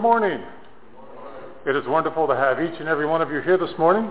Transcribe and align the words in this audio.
Good 0.00 0.08
morning. 0.08 0.40
It 1.66 1.76
is 1.76 1.86
wonderful 1.86 2.26
to 2.26 2.34
have 2.34 2.58
each 2.58 2.80
and 2.80 2.88
every 2.88 3.04
one 3.04 3.20
of 3.20 3.30
you 3.30 3.42
here 3.42 3.58
this 3.58 3.78
morning. 3.78 4.10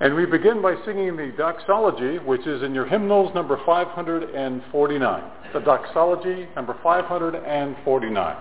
And 0.00 0.16
we 0.16 0.26
begin 0.26 0.60
by 0.60 0.74
singing 0.84 1.16
the 1.16 1.32
doxology, 1.38 2.18
which 2.18 2.44
is 2.44 2.64
in 2.64 2.74
your 2.74 2.86
hymnals 2.86 3.32
number 3.32 3.56
549. 3.64 5.22
The 5.52 5.60
doxology 5.60 6.48
number 6.56 6.76
549. 6.82 8.36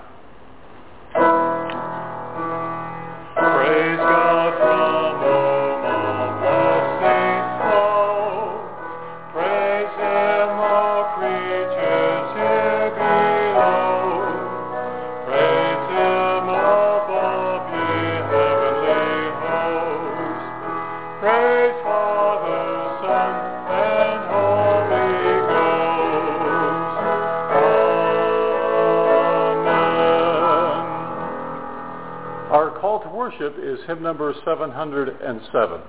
Is 33.82 33.88
hymn 33.88 34.04
number 34.04 34.34
707. 34.46 35.82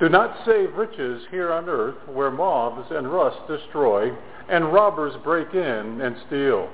Do 0.00 0.08
not 0.08 0.36
save 0.46 0.74
riches 0.74 1.22
here 1.30 1.52
on 1.52 1.68
earth 1.68 1.96
where 2.08 2.30
moths 2.30 2.90
and 2.90 3.12
rust 3.12 3.38
destroy 3.46 4.10
and 4.48 4.72
robbers 4.72 5.14
break 5.22 5.54
in 5.54 6.00
and 6.00 6.16
steal. 6.26 6.68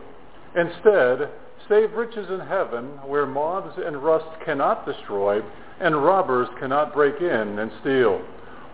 Instead, 0.56 1.30
save 1.68 1.92
riches 1.92 2.26
in 2.30 2.40
heaven 2.40 2.86
where 3.04 3.26
moths 3.26 3.78
and 3.84 4.02
rust 4.02 4.26
cannot 4.44 4.86
destroy 4.86 5.40
and 5.80 6.02
robbers 6.02 6.48
cannot 6.58 6.94
break 6.94 7.20
in 7.20 7.58
and 7.58 7.70
steal. 7.80 8.20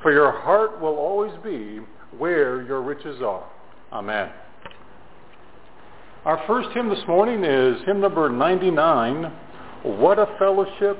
For 0.02 0.12
your 0.12 0.32
heart 0.32 0.80
will 0.80 0.96
always 0.96 1.32
be 1.42 1.80
where 2.18 2.62
your 2.62 2.82
riches 2.82 3.20
are. 3.22 3.44
Amen. 3.92 4.30
Our 6.24 6.42
first 6.46 6.70
hymn 6.70 6.88
this 6.88 7.06
morning 7.08 7.44
is 7.44 7.84
hymn 7.84 8.00
number 8.00 8.30
99, 8.30 9.32
What 9.82 10.18
a 10.18 10.26
Fellowship, 10.38 10.98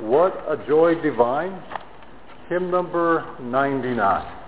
What 0.00 0.32
a 0.48 0.56
Joy 0.66 0.94
Divine. 1.02 1.62
Hymn 2.48 2.70
number 2.70 3.36
99. 3.40 4.39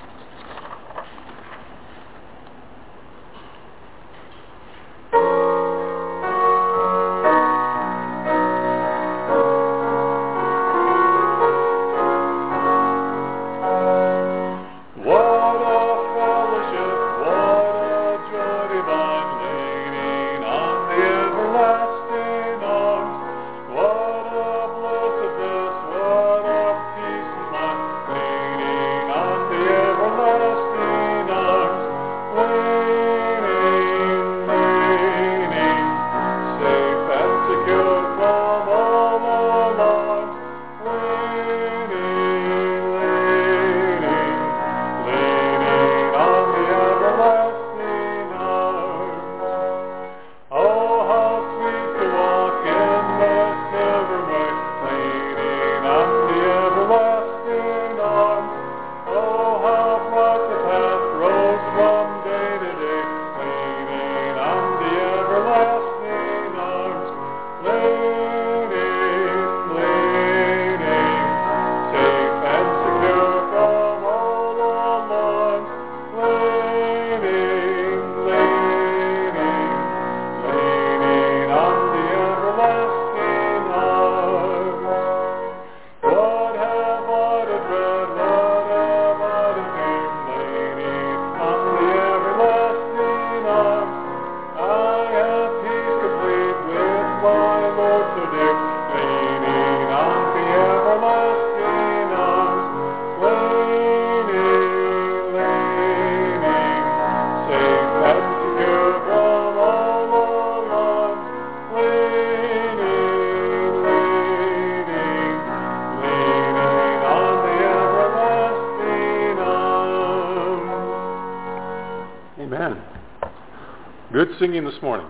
Singing 124.42 124.64
this 124.64 124.82
morning. 124.82 125.06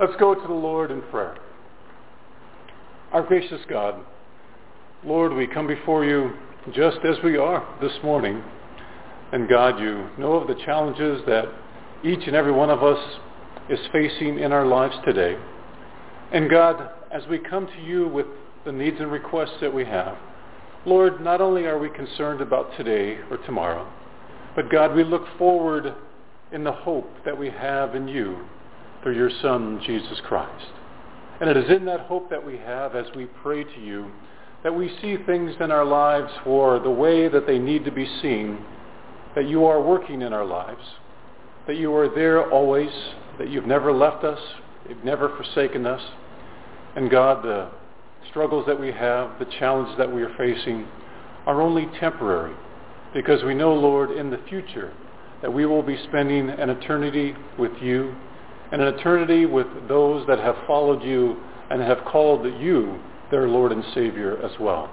Let's 0.00 0.16
go 0.18 0.34
to 0.34 0.40
the 0.48 0.52
Lord 0.52 0.90
in 0.90 1.02
prayer. 1.02 1.36
Our 3.12 3.22
gracious 3.22 3.60
God, 3.68 3.94
Lord, 5.04 5.32
we 5.32 5.46
come 5.46 5.68
before 5.68 6.04
you 6.04 6.32
just 6.74 6.98
as 7.08 7.14
we 7.22 7.36
are 7.36 7.64
this 7.80 7.92
morning. 8.02 8.42
And 9.30 9.48
God, 9.48 9.78
you 9.78 10.08
know 10.18 10.32
of 10.32 10.48
the 10.48 10.60
challenges 10.64 11.22
that 11.28 11.44
each 12.04 12.26
and 12.26 12.34
every 12.34 12.50
one 12.50 12.70
of 12.70 12.82
us 12.82 12.98
is 13.68 13.78
facing 13.92 14.40
in 14.40 14.50
our 14.50 14.66
lives 14.66 14.96
today. 15.04 15.36
And 16.32 16.50
God, 16.50 16.90
as 17.12 17.22
we 17.30 17.38
come 17.38 17.68
to 17.68 17.80
you 17.80 18.08
with 18.08 18.26
the 18.64 18.72
needs 18.72 18.96
and 18.98 19.12
requests 19.12 19.60
that 19.60 19.72
we 19.72 19.84
have, 19.84 20.18
Lord, 20.84 21.20
not 21.20 21.40
only 21.40 21.66
are 21.66 21.78
we 21.78 21.88
concerned 21.88 22.40
about 22.40 22.76
today 22.76 23.20
or 23.30 23.36
tomorrow, 23.46 23.88
but 24.56 24.72
God, 24.72 24.96
we 24.96 25.04
look 25.04 25.26
forward 25.38 25.94
in 26.52 26.64
the 26.64 26.72
hope 26.72 27.10
that 27.24 27.36
we 27.36 27.50
have 27.50 27.94
in 27.94 28.08
you 28.08 28.44
through 29.02 29.16
your 29.16 29.30
Son, 29.42 29.80
Jesus 29.86 30.20
Christ. 30.26 30.72
And 31.40 31.48
it 31.48 31.56
is 31.56 31.70
in 31.70 31.84
that 31.86 32.00
hope 32.00 32.28
that 32.30 32.44
we 32.44 32.58
have 32.58 32.94
as 32.94 33.06
we 33.14 33.26
pray 33.42 33.64
to 33.64 33.80
you 33.80 34.10
that 34.62 34.74
we 34.74 34.90
see 35.00 35.16
things 35.24 35.54
in 35.60 35.70
our 35.70 35.84
lives 35.84 36.30
for 36.44 36.78
the 36.80 36.90
way 36.90 37.28
that 37.28 37.46
they 37.46 37.58
need 37.58 37.84
to 37.84 37.90
be 37.90 38.06
seen, 38.20 38.58
that 39.34 39.48
you 39.48 39.64
are 39.64 39.80
working 39.80 40.22
in 40.22 40.32
our 40.32 40.44
lives, 40.44 40.82
that 41.66 41.76
you 41.76 41.94
are 41.94 42.14
there 42.14 42.50
always, 42.50 42.90
that 43.38 43.48
you've 43.48 43.66
never 43.66 43.92
left 43.92 44.24
us, 44.24 44.38
you've 44.88 45.04
never 45.04 45.34
forsaken 45.36 45.86
us. 45.86 46.02
And 46.94 47.10
God, 47.10 47.42
the 47.42 47.70
struggles 48.28 48.66
that 48.66 48.78
we 48.78 48.92
have, 48.92 49.38
the 49.38 49.46
challenges 49.58 49.96
that 49.96 50.12
we 50.12 50.22
are 50.22 50.34
facing 50.36 50.86
are 51.46 51.62
only 51.62 51.88
temporary 51.98 52.54
because 53.14 53.42
we 53.42 53.54
know, 53.54 53.72
Lord, 53.72 54.10
in 54.10 54.30
the 54.30 54.40
future 54.48 54.92
that 55.42 55.52
we 55.52 55.66
will 55.66 55.82
be 55.82 55.98
spending 56.08 56.50
an 56.50 56.70
eternity 56.70 57.34
with 57.58 57.72
you 57.80 58.14
and 58.72 58.80
an 58.82 58.94
eternity 58.94 59.46
with 59.46 59.66
those 59.88 60.26
that 60.26 60.38
have 60.38 60.56
followed 60.66 61.02
you 61.02 61.36
and 61.70 61.80
have 61.80 62.04
called 62.04 62.44
you 62.60 62.98
their 63.30 63.48
Lord 63.48 63.72
and 63.72 63.84
Savior 63.94 64.38
as 64.44 64.52
well. 64.60 64.90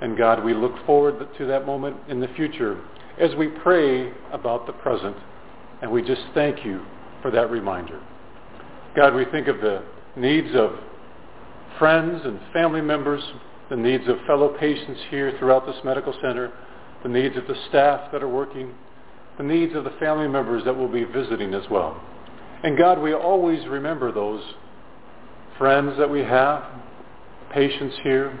And 0.00 0.16
God, 0.16 0.44
we 0.44 0.54
look 0.54 0.74
forward 0.86 1.26
to 1.38 1.46
that 1.46 1.66
moment 1.66 1.96
in 2.08 2.20
the 2.20 2.28
future 2.28 2.80
as 3.20 3.34
we 3.36 3.48
pray 3.48 4.12
about 4.32 4.66
the 4.66 4.72
present. 4.72 5.16
And 5.82 5.90
we 5.90 6.02
just 6.02 6.22
thank 6.34 6.64
you 6.64 6.84
for 7.22 7.30
that 7.30 7.50
reminder. 7.50 8.00
God, 8.96 9.14
we 9.14 9.24
think 9.26 9.48
of 9.48 9.60
the 9.60 9.82
needs 10.16 10.54
of 10.54 10.72
friends 11.78 12.22
and 12.24 12.40
family 12.52 12.80
members, 12.80 13.22
the 13.70 13.76
needs 13.76 14.08
of 14.08 14.16
fellow 14.26 14.56
patients 14.58 15.00
here 15.10 15.34
throughout 15.38 15.66
this 15.66 15.76
medical 15.84 16.12
center, 16.22 16.52
the 17.02 17.08
needs 17.08 17.36
of 17.36 17.46
the 17.46 17.54
staff 17.68 18.10
that 18.12 18.22
are 18.22 18.28
working, 18.28 18.72
the 19.38 19.44
needs 19.44 19.74
of 19.74 19.84
the 19.84 19.90
family 19.98 20.28
members 20.28 20.64
that 20.64 20.76
will 20.76 20.88
be 20.88 21.04
visiting 21.04 21.54
as 21.54 21.64
well. 21.70 22.00
And 22.62 22.76
God, 22.76 23.00
we 23.00 23.14
always 23.14 23.66
remember 23.68 24.12
those 24.12 24.42
friends 25.56 25.96
that 25.98 26.10
we 26.10 26.20
have, 26.20 26.64
patients 27.52 27.96
here 28.02 28.38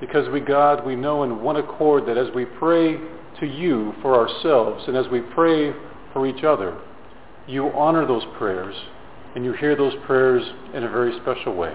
because 0.00 0.28
we, 0.30 0.40
God, 0.40 0.84
we 0.84 0.96
know 0.96 1.22
in 1.22 1.42
one 1.42 1.56
accord 1.56 2.06
that 2.06 2.16
as 2.16 2.28
we 2.34 2.46
pray 2.46 2.98
to 3.38 3.46
you 3.46 3.94
for 4.00 4.16
ourselves 4.16 4.84
and 4.88 4.96
as 4.96 5.06
we 5.08 5.20
pray 5.20 5.72
for 6.12 6.26
each 6.26 6.42
other, 6.42 6.80
you 7.46 7.68
honor 7.72 8.06
those 8.06 8.24
prayers 8.38 8.74
and 9.34 9.44
you 9.44 9.52
hear 9.52 9.76
those 9.76 9.92
prayers 10.06 10.42
in 10.74 10.84
a 10.84 10.88
very 10.88 11.18
special 11.20 11.54
way. 11.54 11.74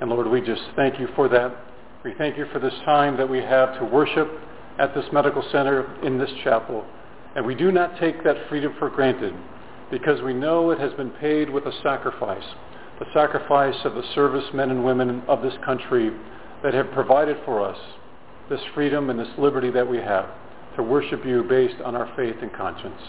And 0.00 0.10
Lord, 0.10 0.28
we 0.28 0.40
just 0.40 0.62
thank 0.76 1.00
you 1.00 1.08
for 1.16 1.28
that. 1.30 1.56
We 2.04 2.14
thank 2.18 2.36
you 2.36 2.46
for 2.52 2.58
this 2.58 2.74
time 2.84 3.16
that 3.16 3.28
we 3.28 3.38
have 3.38 3.78
to 3.78 3.84
worship 3.84 4.30
at 4.78 4.94
this 4.94 5.04
medical 5.12 5.42
center 5.50 5.92
in 6.04 6.18
this 6.18 6.30
chapel. 6.44 6.84
And 7.38 7.46
we 7.46 7.54
do 7.54 7.70
not 7.70 8.00
take 8.00 8.24
that 8.24 8.48
freedom 8.48 8.74
for 8.80 8.90
granted 8.90 9.32
because 9.92 10.20
we 10.22 10.34
know 10.34 10.72
it 10.72 10.80
has 10.80 10.92
been 10.94 11.10
paid 11.10 11.48
with 11.48 11.66
a 11.66 11.82
sacrifice, 11.84 12.42
the 12.98 13.06
sacrifice 13.14 13.76
of 13.84 13.94
the 13.94 14.02
servicemen 14.12 14.72
and 14.72 14.84
women 14.84 15.22
of 15.28 15.40
this 15.40 15.54
country 15.64 16.10
that 16.64 16.74
have 16.74 16.90
provided 16.90 17.36
for 17.44 17.64
us 17.64 17.78
this 18.50 18.58
freedom 18.74 19.08
and 19.08 19.20
this 19.20 19.28
liberty 19.38 19.70
that 19.70 19.88
we 19.88 19.98
have 19.98 20.28
to 20.74 20.82
worship 20.82 21.24
you 21.24 21.44
based 21.44 21.80
on 21.82 21.94
our 21.94 22.12
faith 22.16 22.34
and 22.42 22.52
conscience. 22.54 23.00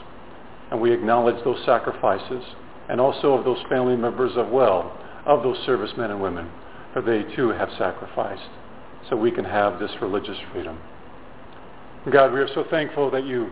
And 0.70 0.80
we 0.80 0.94
acknowledge 0.94 1.44
those 1.44 1.66
sacrifices 1.66 2.44
and 2.88 3.02
also 3.02 3.34
of 3.34 3.44
those 3.44 3.66
family 3.68 3.96
members 3.96 4.34
of 4.36 4.50
well, 4.50 4.96
of 5.26 5.42
those 5.42 5.58
servicemen 5.66 6.12
and 6.12 6.22
women, 6.22 6.52
for 6.94 7.02
they 7.02 7.24
too 7.36 7.50
have 7.50 7.70
sacrificed 7.80 8.52
so 9.10 9.16
we 9.16 9.32
can 9.32 9.46
have 9.46 9.80
this 9.80 9.92
religious 10.00 10.38
freedom. 10.52 10.78
God, 12.12 12.32
we 12.32 12.40
are 12.40 12.54
so 12.54 12.64
thankful 12.70 13.10
that 13.10 13.26
you 13.26 13.52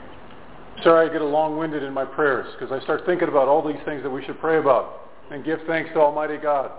Sorry 0.83 1.07
I 1.07 1.13
get 1.13 1.21
a 1.21 1.25
long-winded 1.25 1.83
in 1.83 1.93
my 1.93 2.05
prayers 2.05 2.47
because 2.57 2.71
I 2.71 2.83
start 2.83 3.05
thinking 3.05 3.27
about 3.27 3.47
all 3.47 3.65
these 3.65 3.81
things 3.85 4.01
that 4.01 4.09
we 4.09 4.25
should 4.25 4.39
pray 4.39 4.57
about 4.57 5.01
and 5.29 5.45
give 5.45 5.59
thanks 5.67 5.91
to 5.93 5.99
Almighty 5.99 6.37
God. 6.37 6.71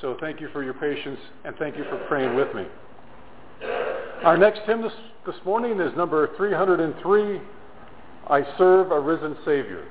So 0.00 0.16
thank 0.20 0.40
you 0.40 0.48
for 0.52 0.62
your 0.62 0.74
patience 0.74 1.18
and 1.44 1.56
thank 1.56 1.76
you 1.76 1.84
for 1.84 1.96
praying 2.06 2.36
with 2.36 2.54
me. 2.54 2.66
Our 4.24 4.36
next 4.36 4.60
hymn 4.66 4.82
this, 4.82 4.92
this 5.24 5.36
morning 5.46 5.80
is 5.80 5.90
number 5.96 6.36
303, 6.36 7.40
I 8.28 8.42
Serve 8.58 8.90
a 8.90 9.00
Risen 9.00 9.36
Savior. 9.44 9.86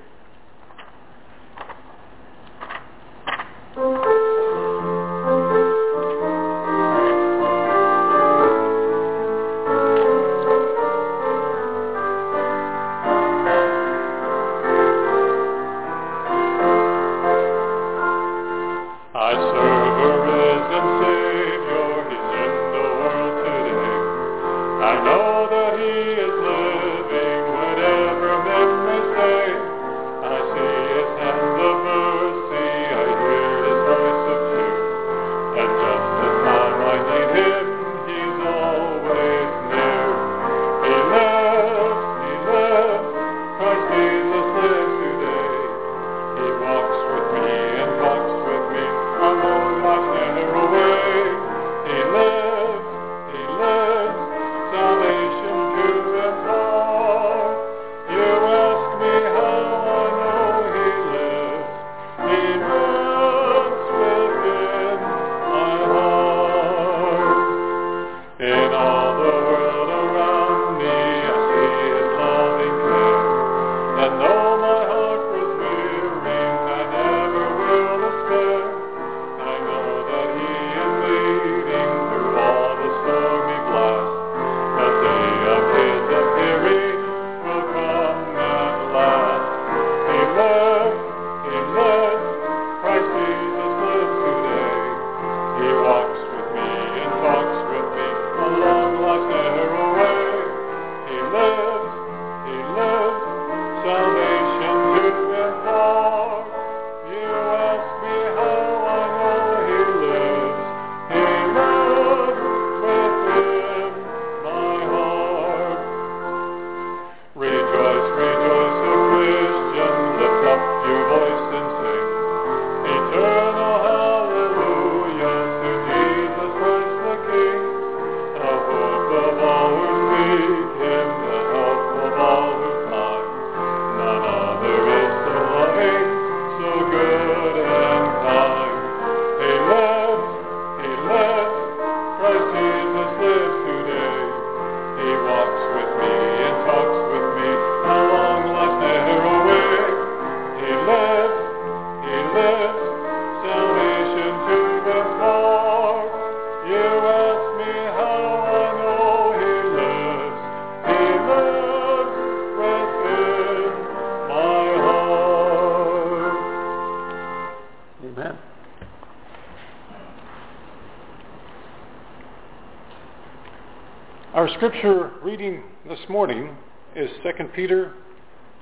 Scripture 174.59 175.11
reading 175.23 175.63
this 175.87 175.99
morning 176.09 176.53
is 176.93 177.09
2 177.23 177.45
Peter 177.55 177.93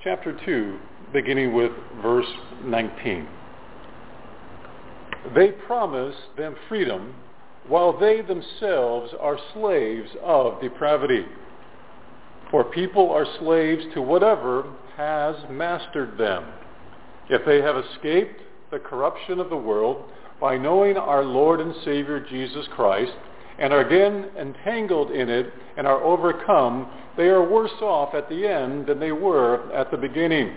chapter 0.03 0.39
2, 0.45 0.77
beginning 1.11 1.55
with 1.55 1.71
verse 2.03 2.27
19. 2.63 3.27
They 5.33 5.47
promise 5.65 6.13
them 6.37 6.55
freedom 6.69 7.15
while 7.67 7.97
they 7.97 8.21
themselves 8.21 9.11
are 9.19 9.39
slaves 9.55 10.11
of 10.21 10.61
depravity. 10.61 11.25
For 12.51 12.63
people 12.65 13.09
are 13.09 13.25
slaves 13.39 13.83
to 13.95 14.01
whatever 14.03 14.71
has 14.97 15.35
mastered 15.49 16.15
them. 16.15 16.45
If 17.27 17.43
they 17.43 17.59
have 17.63 17.75
escaped 17.75 18.39
the 18.69 18.77
corruption 18.77 19.39
of 19.39 19.49
the 19.49 19.57
world 19.57 20.03
by 20.39 20.59
knowing 20.59 20.95
our 20.95 21.23
Lord 21.23 21.59
and 21.59 21.73
Savior 21.83 22.19
Jesus 22.19 22.67
Christ, 22.75 23.13
and 23.59 23.73
are 23.73 23.81
again 23.81 24.29
entangled 24.39 25.11
in 25.11 25.29
it 25.29 25.51
and 25.77 25.87
are 25.87 26.01
overcome, 26.03 26.89
they 27.15 27.27
are 27.27 27.47
worse 27.47 27.81
off 27.81 28.13
at 28.13 28.29
the 28.29 28.47
end 28.47 28.87
than 28.87 28.99
they 28.99 29.11
were 29.11 29.71
at 29.73 29.89
the 29.91 29.97
beginning. 29.97 30.53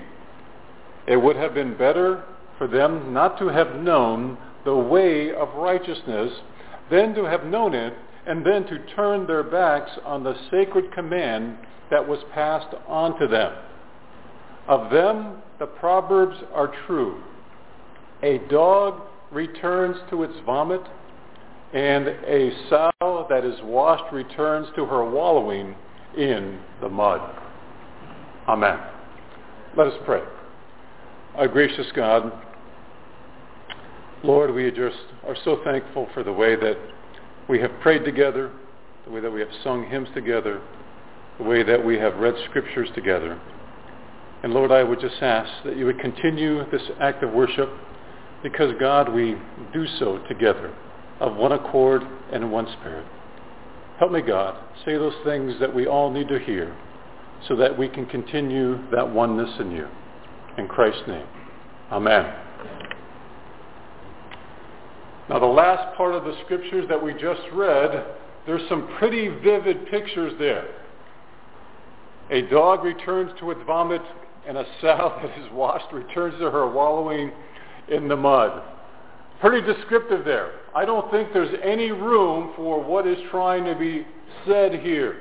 It 1.07 1.16
would 1.16 1.37
have 1.37 1.54
been 1.54 1.76
better 1.76 2.25
for 2.59 2.66
them 2.66 3.12
not 3.12 3.38
to 3.38 3.49
have 3.49 3.76
known 3.76 4.37
the 4.64 4.76
way 4.76 5.33
of 5.33 5.49
righteousness 5.54 6.30
than 6.90 7.14
to 7.14 7.25
have 7.25 7.45
known 7.45 7.75
it 7.75 7.95
and 8.26 8.45
then 8.45 8.64
to 8.66 8.95
turn 8.95 9.26
their 9.26 9.42
backs 9.42 9.90
on 10.04 10.23
the 10.23 10.37
sacred 10.50 10.92
command 10.92 11.57
that 11.90 12.07
was 12.07 12.19
passed 12.35 12.75
on 12.87 13.19
to 13.19 13.26
them. 13.26 13.52
Of 14.69 14.90
them, 14.90 15.42
the 15.59 15.66
Proverbs 15.66 16.37
are 16.54 16.73
true. 16.87 17.23
A 18.23 18.38
dog 18.50 19.00
returns 19.33 19.97
to 20.11 20.23
its 20.23 20.35
vomit, 20.45 20.83
and 21.73 22.09
a 22.09 22.50
sow 22.69 23.27
that 23.29 23.45
is 23.45 23.55
washed 23.62 24.12
returns 24.12 24.67
to 24.75 24.85
her 24.87 25.09
wallowing 25.09 25.75
in 26.17 26.59
the 26.81 26.89
mud. 26.89 27.21
Amen. 28.49 28.79
Let 29.77 29.87
us 29.87 29.95
pray. 30.05 30.23
Our 31.37 31.47
gracious 31.47 31.87
God, 31.95 32.33
Lord, 34.25 34.53
we 34.53 34.69
just 34.73 34.97
are 35.27 35.37
so 35.45 35.61
thankful 35.65 36.09
for 36.12 36.25
the 36.25 36.33
way 36.33 36.57
that 36.57 36.77
we 37.49 37.61
have 37.61 37.71
prayed 37.81 38.05
together, 38.05 38.50
the 39.05 39.12
way 39.12 39.21
that 39.21 39.31
we 39.31 39.39
have 39.39 39.49
sung 39.62 39.89
hymns 39.89 40.09
together, 40.12 40.61
the 41.39 41.45
way 41.45 41.62
that 41.62 41.85
we 41.85 41.97
have 41.99 42.17
read 42.17 42.35
scriptures 42.49 42.89
together. 42.97 43.41
And 44.43 44.53
Lord, 44.53 44.73
I 44.73 44.83
would 44.83 45.00
just 45.00 45.23
ask 45.23 45.50
that 45.65 45.77
you 45.77 45.87
would 45.87 46.00
continue 46.00 46.69
this 46.71 46.83
act 47.00 47.23
of 47.23 47.33
worship 47.33 47.71
because, 48.43 48.73
God, 48.81 49.12
we 49.12 49.37
do 49.73 49.87
so 49.99 50.19
together 50.29 50.75
of 51.21 51.37
one 51.37 51.53
accord 51.53 52.03
and 52.33 52.50
one 52.50 52.67
spirit. 52.81 53.07
Help 53.99 54.12
me, 54.12 54.23
God, 54.23 54.57
say 54.85 54.95
those 54.95 55.15
things 55.25 55.55
that 55.61 55.75
we 55.75 55.87
all 55.87 56.11
need 56.11 56.29
to 56.29 56.39
hear 56.39 56.75
so 57.49 57.57
that 57.57 57.77
we 57.77 57.89
can 57.89 58.07
continue 58.07 58.79
that 58.91 59.09
oneness 59.09 59.50
in 59.61 59.71
you. 59.71 59.87
In 60.59 60.67
Christ's 60.67 61.03
name, 61.07 61.27
amen. 61.93 62.35
Now 65.29 65.39
the 65.39 65.47
last 65.47 65.97
part 65.97 66.15
of 66.15 66.25
the 66.25 66.35
scriptures 66.45 66.87
that 66.89 67.03
we 67.03 67.12
just 67.12 67.43
read, 67.53 68.05
there's 68.47 68.69
some 68.69 68.89
pretty 68.99 69.29
vivid 69.29 69.87
pictures 69.87 70.33
there. 70.39 70.67
A 72.31 72.43
dog 72.43 72.85
returns 72.85 73.33
to 73.41 73.50
its 73.50 73.61
vomit, 73.67 74.03
and 74.47 74.57
a 74.57 74.65
sow 74.81 75.19
that 75.23 75.39
is 75.39 75.53
washed 75.53 75.93
returns 75.93 76.39
to 76.41 76.50
her 76.50 76.69
wallowing 76.69 77.31
in 77.89 78.09
the 78.09 78.17
mud. 78.17 78.62
Pretty 79.41 79.61
descriptive 79.73 80.25
there. 80.25 80.53
I 80.75 80.85
don't 80.85 81.11
think 81.11 81.33
there's 81.33 81.55
any 81.65 81.91
room 81.91 82.53
for 82.57 82.83
what 82.83 83.07
is 83.07 83.19
trying 83.31 83.65
to 83.65 83.75
be 83.75 84.07
said 84.47 84.81
here. 84.81 85.17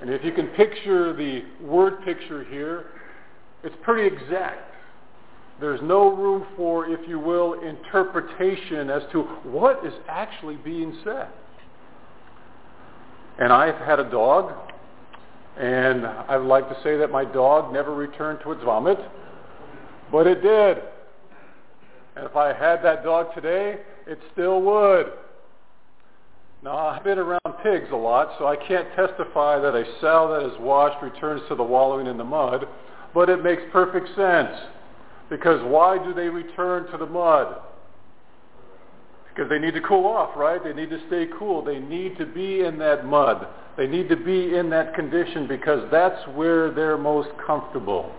And 0.00 0.10
if 0.10 0.24
you 0.24 0.32
can 0.32 0.48
picture 0.48 1.14
the 1.14 1.42
word 1.60 2.04
picture 2.04 2.44
here, 2.44 2.86
it's 3.62 3.76
pretty 3.82 4.06
exact. 4.06 4.72
There's 5.60 5.80
no 5.82 6.14
room 6.14 6.46
for, 6.56 6.86
if 6.86 7.06
you 7.08 7.18
will, 7.18 7.54
interpretation 7.60 8.90
as 8.90 9.02
to 9.12 9.22
what 9.44 9.84
is 9.86 9.92
actually 10.08 10.56
being 10.56 10.96
said. 11.02 11.28
And 13.38 13.52
I've 13.52 13.76
had 13.76 13.98
a 13.98 14.10
dog, 14.10 14.52
and 15.58 16.06
I'd 16.06 16.36
like 16.36 16.68
to 16.68 16.76
say 16.82 16.96
that 16.98 17.10
my 17.10 17.24
dog 17.24 17.72
never 17.72 17.94
returned 17.94 18.40
to 18.42 18.52
its 18.52 18.62
vomit, 18.62 18.98
but 20.12 20.26
it 20.26 20.42
did. 20.42 20.78
And 22.16 22.24
if 22.24 22.36
I 22.36 22.52
had 22.52 22.82
that 22.82 23.02
dog 23.02 23.34
today, 23.34 23.80
it 24.06 24.18
still 24.32 24.62
would. 24.62 25.06
Now, 26.62 26.78
I've 26.78 27.04
been 27.04 27.18
around 27.18 27.40
pigs 27.62 27.88
a 27.92 27.96
lot, 27.96 28.30
so 28.38 28.46
I 28.46 28.56
can't 28.56 28.88
testify 28.96 29.58
that 29.60 29.74
a 29.74 29.84
sow 30.00 30.38
that 30.38 30.52
is 30.52 30.60
washed 30.60 31.02
returns 31.02 31.42
to 31.48 31.54
the 31.54 31.62
wallowing 31.62 32.06
in 32.06 32.16
the 32.16 32.24
mud, 32.24 32.66
but 33.14 33.28
it 33.28 33.42
makes 33.42 33.62
perfect 33.72 34.08
sense. 34.16 34.50
Because 35.28 35.60
why 35.64 36.02
do 36.02 36.14
they 36.14 36.28
return 36.28 36.90
to 36.90 36.96
the 36.96 37.06
mud? 37.06 37.56
Because 39.28 39.50
they 39.50 39.58
need 39.58 39.74
to 39.74 39.80
cool 39.82 40.06
off, 40.06 40.36
right? 40.36 40.62
They 40.62 40.72
need 40.72 40.90
to 40.90 41.00
stay 41.08 41.26
cool. 41.38 41.62
They 41.62 41.78
need 41.78 42.16
to 42.18 42.26
be 42.26 42.60
in 42.60 42.78
that 42.78 43.04
mud. 43.04 43.46
They 43.76 43.86
need 43.86 44.08
to 44.08 44.16
be 44.16 44.56
in 44.56 44.70
that 44.70 44.94
condition 44.94 45.46
because 45.46 45.86
that's 45.90 46.26
where 46.34 46.70
they're 46.72 46.96
most 46.96 47.28
comfortable. 47.46 48.10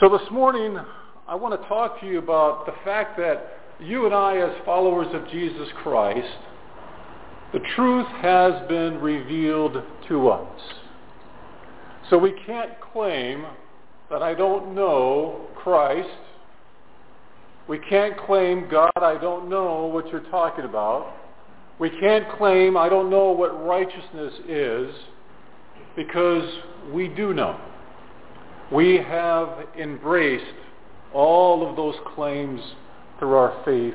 So 0.00 0.08
this 0.08 0.30
morning, 0.30 0.78
I 1.26 1.34
want 1.34 1.60
to 1.60 1.68
talk 1.68 1.98
to 2.00 2.06
you 2.06 2.18
about 2.18 2.66
the 2.66 2.74
fact 2.84 3.16
that 3.18 3.53
you 3.80 4.06
and 4.06 4.14
I, 4.14 4.38
as 4.38 4.64
followers 4.64 5.08
of 5.12 5.28
Jesus 5.30 5.68
Christ, 5.82 6.28
the 7.52 7.60
truth 7.76 8.06
has 8.20 8.66
been 8.68 9.00
revealed 9.00 9.82
to 10.08 10.28
us. 10.28 10.60
So 12.10 12.18
we 12.18 12.32
can't 12.46 12.72
claim 12.92 13.44
that 14.10 14.22
I 14.22 14.34
don't 14.34 14.74
know 14.74 15.46
Christ. 15.56 16.08
We 17.68 17.78
can't 17.78 18.16
claim, 18.18 18.68
God, 18.70 18.92
I 18.96 19.16
don't 19.18 19.48
know 19.48 19.86
what 19.86 20.08
you're 20.08 20.28
talking 20.30 20.64
about. 20.64 21.14
We 21.78 21.90
can't 21.90 22.28
claim, 22.36 22.76
I 22.76 22.88
don't 22.88 23.10
know 23.10 23.32
what 23.32 23.64
righteousness 23.64 24.34
is, 24.48 24.94
because 25.96 26.48
we 26.92 27.08
do 27.08 27.32
know. 27.34 27.58
We 28.72 28.96
have 28.96 29.66
embraced 29.78 30.44
all 31.12 31.68
of 31.68 31.76
those 31.76 31.94
claims 32.14 32.60
through 33.18 33.34
our 33.34 33.62
faith 33.64 33.94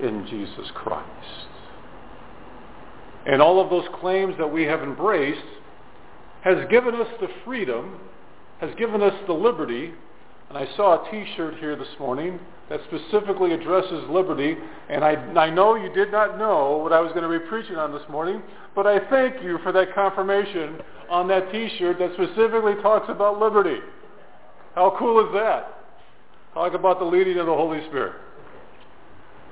in 0.00 0.26
Jesus 0.26 0.70
Christ. 0.74 1.48
And 3.26 3.42
all 3.42 3.60
of 3.60 3.70
those 3.70 3.86
claims 4.00 4.34
that 4.38 4.46
we 4.46 4.64
have 4.64 4.82
embraced 4.82 5.40
has 6.42 6.58
given 6.70 6.94
us 6.94 7.08
the 7.20 7.28
freedom, 7.44 7.98
has 8.60 8.70
given 8.76 9.02
us 9.02 9.14
the 9.26 9.32
liberty, 9.32 9.92
and 10.48 10.56
I 10.56 10.66
saw 10.76 11.04
a 11.04 11.10
t-shirt 11.10 11.56
here 11.56 11.74
this 11.74 11.88
morning 11.98 12.38
that 12.68 12.80
specifically 12.88 13.52
addresses 13.52 14.08
liberty, 14.08 14.56
and 14.88 15.04
I, 15.04 15.14
I 15.14 15.50
know 15.50 15.74
you 15.74 15.92
did 15.92 16.12
not 16.12 16.38
know 16.38 16.78
what 16.78 16.92
I 16.92 17.00
was 17.00 17.12
going 17.12 17.30
to 17.30 17.38
be 17.38 17.44
preaching 17.46 17.76
on 17.76 17.92
this 17.92 18.02
morning, 18.08 18.42
but 18.74 18.86
I 18.86 19.00
thank 19.10 19.42
you 19.42 19.58
for 19.62 19.72
that 19.72 19.94
confirmation 19.94 20.76
on 21.10 21.26
that 21.28 21.50
t-shirt 21.50 21.98
that 21.98 22.12
specifically 22.14 22.74
talks 22.82 23.06
about 23.08 23.40
liberty. 23.40 23.80
How 24.74 24.94
cool 24.98 25.26
is 25.26 25.32
that? 25.34 25.84
Talk 26.54 26.74
about 26.74 26.98
the 26.98 27.04
leading 27.04 27.38
of 27.38 27.46
the 27.46 27.54
Holy 27.54 27.84
Spirit. 27.88 28.14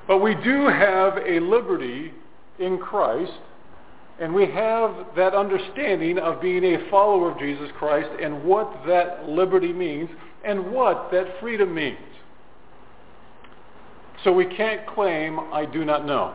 But 0.07 0.19
we 0.19 0.35
do 0.35 0.67
have 0.67 1.17
a 1.17 1.40
liberty 1.40 2.12
in 2.59 2.79
Christ, 2.79 3.33
and 4.21 4.35
we 4.35 4.47
have 4.47 4.95
that 5.17 5.35
understanding 5.35 6.19
of 6.19 6.40
being 6.40 6.64
a 6.64 6.90
follower 6.90 7.33
of 7.33 7.38
Jesus 7.38 7.71
Christ 7.79 8.11
and 8.21 8.45
what 8.45 8.71
that 8.87 9.29
liberty 9.29 9.73
means 9.73 10.11
and 10.45 10.73
what 10.73 11.11
that 11.11 11.40
freedom 11.40 11.75
means. 11.75 11.99
So 14.23 14.33
we 14.33 14.47
can't 14.47 14.87
claim, 14.87 15.38
I 15.53 15.67
do 15.67 15.85
not 15.85 16.07
know. 16.07 16.35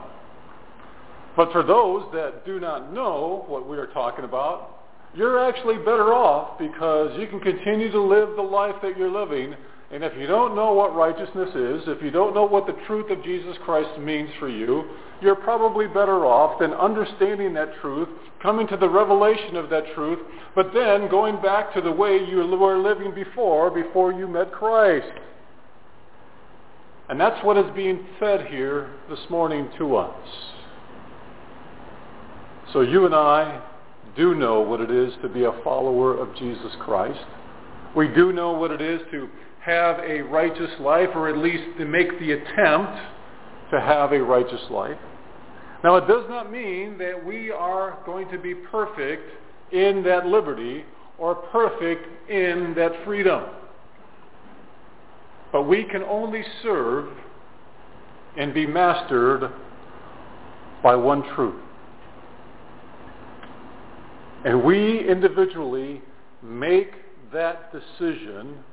But 1.36 1.52
for 1.52 1.64
those 1.64 2.06
that 2.14 2.46
do 2.46 2.60
not 2.60 2.92
know 2.92 3.46
what 3.48 3.68
we 3.68 3.78
are 3.78 3.88
talking 3.88 4.26
about, 4.26 4.80
you're 5.14 5.48
actually 5.48 5.78
better 5.78 6.14
off 6.14 6.60
because 6.60 7.18
you 7.20 7.28
can 7.28 7.40
continue 7.40 7.92
to 7.92 8.02
live 8.02 8.36
the 8.36 8.42
life 8.42 8.76
that 8.84 8.98
you're 8.98 9.12
living 9.12 9.56
and 9.92 10.04
if 10.04 10.16
you 10.18 10.28
don't 10.28 10.56
know 10.56 10.74
what 10.74 10.96
righteousness 10.96 11.50
is, 11.50 11.84
if 11.88 12.02
you 12.04 12.12
don't 12.12 12.36
know 12.36 12.46
what 12.46 12.68
the 12.68 12.76
truth 12.86 13.10
of 13.10 13.24
Jesus 13.24 13.58
Christ 13.66 14.00
means 14.00 14.30
for 14.40 14.48
you, 14.48 14.84
you're 15.20 15.36
probably 15.36 15.88
better 15.88 16.26
off 16.26 16.60
than 16.60 16.74
understanding 16.74 17.54
that 17.56 17.74
truth, 17.82 18.08
coming 18.42 18.68
to 18.68 18.78
the 18.78 18.88
revelation 18.88 19.56
of 19.56 19.70
that 19.72 19.84
truth, 19.96 20.20
but 20.56 20.74
then 20.74 21.10
going 21.10 21.42
back 21.42 21.74
to 21.74 21.82
the 21.82 21.92
way 21.92 22.20
you 22.24 22.38
were 22.38 22.78
living 22.78 23.14
before, 23.16 23.72
before 23.72 24.14
you 24.14 24.28
met 24.28 24.52
Christ. 24.52 25.12
And 27.10 27.20
that's 27.20 27.44
what 27.44 27.58
is 27.58 27.66
being 27.76 28.06
said 28.20 28.46
here 28.46 28.92
this 29.10 29.20
morning 29.32 29.70
to 29.80 29.96
us. 29.96 30.28
So 32.72 32.82
you 32.82 33.08
and 33.08 33.16
I 33.16 33.64
do 34.16 34.36
know 34.36 34.62
what 34.62 34.82
it 34.82 34.92
is 34.92 35.14
to 35.24 35.30
be 35.30 35.46
a 35.46 35.52
follower 35.64 36.16
of 36.16 36.36
Jesus 36.36 36.72
Christ. 36.80 37.26
We 37.96 38.08
do 38.08 38.32
know 38.32 38.52
what 38.52 38.70
it 38.70 38.82
is 38.82 39.02
to 39.10 39.28
have 39.70 40.00
a 40.00 40.22
righteous 40.22 40.72
life, 40.80 41.10
or 41.14 41.30
at 41.30 41.38
least 41.38 41.64
to 41.78 41.86
make 41.86 42.20
the 42.20 42.32
attempt 42.32 42.98
to 43.72 43.80
have 43.80 44.12
a 44.12 44.20
righteous 44.20 44.62
life. 44.72 44.98
Now, 45.84 45.96
it 45.96 46.08
does 46.08 46.26
not 46.28 46.52
mean 46.52 46.98
that 46.98 47.24
we 47.24 47.52
are 47.52 48.00
going 48.06 48.30
to 48.30 48.38
be 48.38 48.56
perfect 48.56 49.30
in 49.72 50.04
that 50.04 50.26
liberty 50.26 50.84
or 51.18 51.36
perfect 51.36 52.06
in 52.30 52.74
that 52.76 52.92
freedom. 53.06 53.46
But 55.52 55.64
we 55.64 55.84
can 55.84 56.04
only 56.04 56.44
serve 56.64 57.12
and 58.38 58.54
be 58.54 58.66
mastered 58.66 59.52
by 60.82 60.96
one 60.96 61.24
truth. 61.36 61.62
And 64.46 64.64
we 64.64 65.08
individually 65.08 66.02
make 66.42 66.92
that 67.34 67.72
decision 67.72 68.64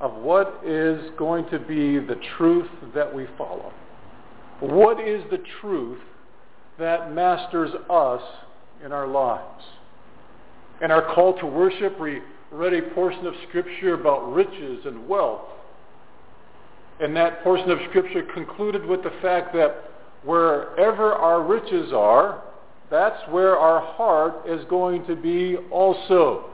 of 0.00 0.14
what 0.14 0.60
is 0.64 1.10
going 1.18 1.48
to 1.50 1.58
be 1.58 1.98
the 1.98 2.18
truth 2.36 2.68
that 2.94 3.14
we 3.14 3.26
follow. 3.36 3.72
What 4.60 5.00
is 5.00 5.22
the 5.30 5.42
truth 5.60 6.00
that 6.78 7.12
masters 7.12 7.70
us 7.88 8.22
in 8.84 8.90
our 8.90 9.06
lives. 9.06 9.62
In 10.82 10.90
our 10.90 11.14
call 11.14 11.38
to 11.38 11.46
worship, 11.46 12.00
we 12.00 12.20
read 12.50 12.72
a 12.72 12.82
portion 12.94 13.26
of 13.26 13.34
Scripture 13.48 13.94
about 13.94 14.32
riches 14.32 14.86
and 14.86 15.06
wealth. 15.06 15.42
And 17.00 17.14
that 17.16 17.44
portion 17.44 17.70
of 17.70 17.78
Scripture 17.90 18.22
concluded 18.34 18.84
with 18.84 19.02
the 19.02 19.12
fact 19.22 19.52
that 19.54 19.90
wherever 20.24 21.12
our 21.12 21.42
riches 21.42 21.92
are, 21.92 22.42
that's 22.90 23.20
where 23.30 23.56
our 23.56 23.80
heart 23.94 24.46
is 24.48 24.64
going 24.68 25.06
to 25.06 25.14
be 25.14 25.56
also. 25.70 26.46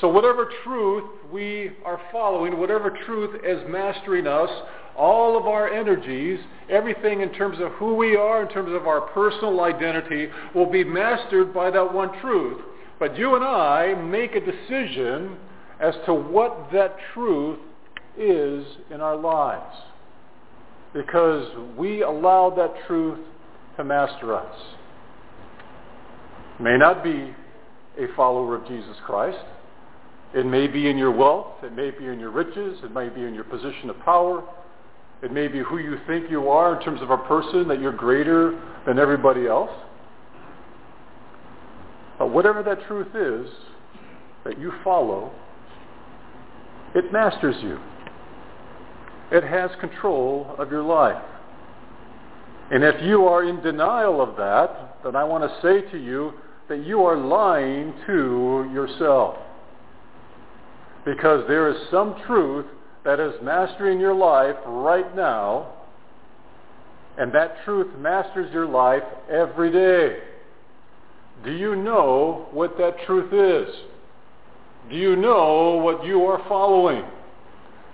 So 0.00 0.08
whatever 0.08 0.50
truth 0.64 1.04
we 1.32 1.72
are 1.84 2.00
following, 2.12 2.58
whatever 2.58 2.90
truth 3.04 3.40
is 3.44 3.62
mastering 3.68 4.26
us, 4.26 4.50
all 4.96 5.38
of 5.38 5.46
our 5.46 5.68
energies, 5.68 6.40
everything 6.68 7.20
in 7.20 7.32
terms 7.32 7.58
of 7.60 7.72
who 7.72 7.94
we 7.94 8.16
are, 8.16 8.42
in 8.42 8.48
terms 8.48 8.72
of 8.72 8.86
our 8.86 9.00
personal 9.00 9.60
identity, 9.60 10.28
will 10.54 10.70
be 10.70 10.84
mastered 10.84 11.52
by 11.54 11.70
that 11.70 11.92
one 11.92 12.18
truth. 12.20 12.60
But 12.98 13.18
you 13.18 13.34
and 13.34 13.44
I 13.44 13.94
make 13.94 14.34
a 14.34 14.40
decision 14.40 15.36
as 15.80 15.94
to 16.06 16.14
what 16.14 16.68
that 16.72 16.96
truth 17.14 17.58
is 18.18 18.64
in 18.90 19.00
our 19.00 19.16
lives. 19.16 19.76
Because 20.92 21.46
we 21.78 22.02
allow 22.02 22.50
that 22.50 22.74
truth 22.86 23.18
to 23.76 23.84
master 23.84 24.34
us. 24.34 24.56
May 26.60 26.76
not 26.76 27.02
be 27.02 27.34
a 27.98 28.14
follower 28.14 28.56
of 28.56 28.66
Jesus 28.66 28.96
Christ. 29.06 29.38
It 30.34 30.46
may 30.46 30.68
be 30.68 30.88
in 30.88 30.96
your 30.96 31.10
wealth. 31.10 31.62
It 31.62 31.74
may 31.74 31.90
be 31.90 32.06
in 32.06 32.20
your 32.20 32.30
riches. 32.30 32.78
It 32.84 32.92
may 32.92 33.08
be 33.08 33.24
in 33.24 33.34
your 33.34 33.44
position 33.44 33.90
of 33.90 33.98
power. 34.00 34.44
It 35.22 35.32
may 35.32 35.48
be 35.48 35.58
who 35.58 35.78
you 35.78 35.98
think 36.06 36.30
you 36.30 36.48
are 36.48 36.76
in 36.76 36.84
terms 36.84 37.02
of 37.02 37.10
a 37.10 37.18
person, 37.18 37.68
that 37.68 37.80
you're 37.80 37.92
greater 37.92 38.58
than 38.86 38.98
everybody 38.98 39.46
else. 39.46 39.70
But 42.18 42.30
whatever 42.30 42.62
that 42.62 42.86
truth 42.86 43.08
is 43.14 43.50
that 44.44 44.58
you 44.58 44.72
follow, 44.84 45.32
it 46.94 47.12
masters 47.12 47.56
you. 47.62 47.78
It 49.32 49.44
has 49.44 49.70
control 49.80 50.54
of 50.58 50.70
your 50.70 50.82
life. 50.82 51.22
And 52.70 52.84
if 52.84 53.02
you 53.02 53.26
are 53.26 53.44
in 53.44 53.60
denial 53.62 54.20
of 54.20 54.36
that, 54.36 54.98
then 55.04 55.16
I 55.16 55.24
want 55.24 55.44
to 55.44 55.60
say 55.60 55.90
to 55.90 55.98
you 55.98 56.34
that 56.68 56.84
you 56.86 57.02
are 57.02 57.16
lying 57.16 57.94
to 58.06 58.70
yourself. 58.72 59.36
Because 61.04 61.44
there 61.48 61.68
is 61.68 61.76
some 61.90 62.14
truth 62.26 62.66
that 63.04 63.18
is 63.20 63.34
mastering 63.42 63.98
your 63.98 64.14
life 64.14 64.56
right 64.66 65.14
now, 65.16 65.72
and 67.18 67.32
that 67.32 67.64
truth 67.64 67.96
masters 67.98 68.52
your 68.52 68.66
life 68.66 69.02
every 69.30 69.72
day. 69.72 70.18
Do 71.44 71.52
you 71.52 71.74
know 71.76 72.48
what 72.52 72.76
that 72.78 72.96
truth 73.06 73.32
is? 73.32 73.74
Do 74.90 74.96
you 74.96 75.16
know 75.16 75.80
what 75.82 76.04
you 76.04 76.24
are 76.24 76.42
following? 76.48 77.04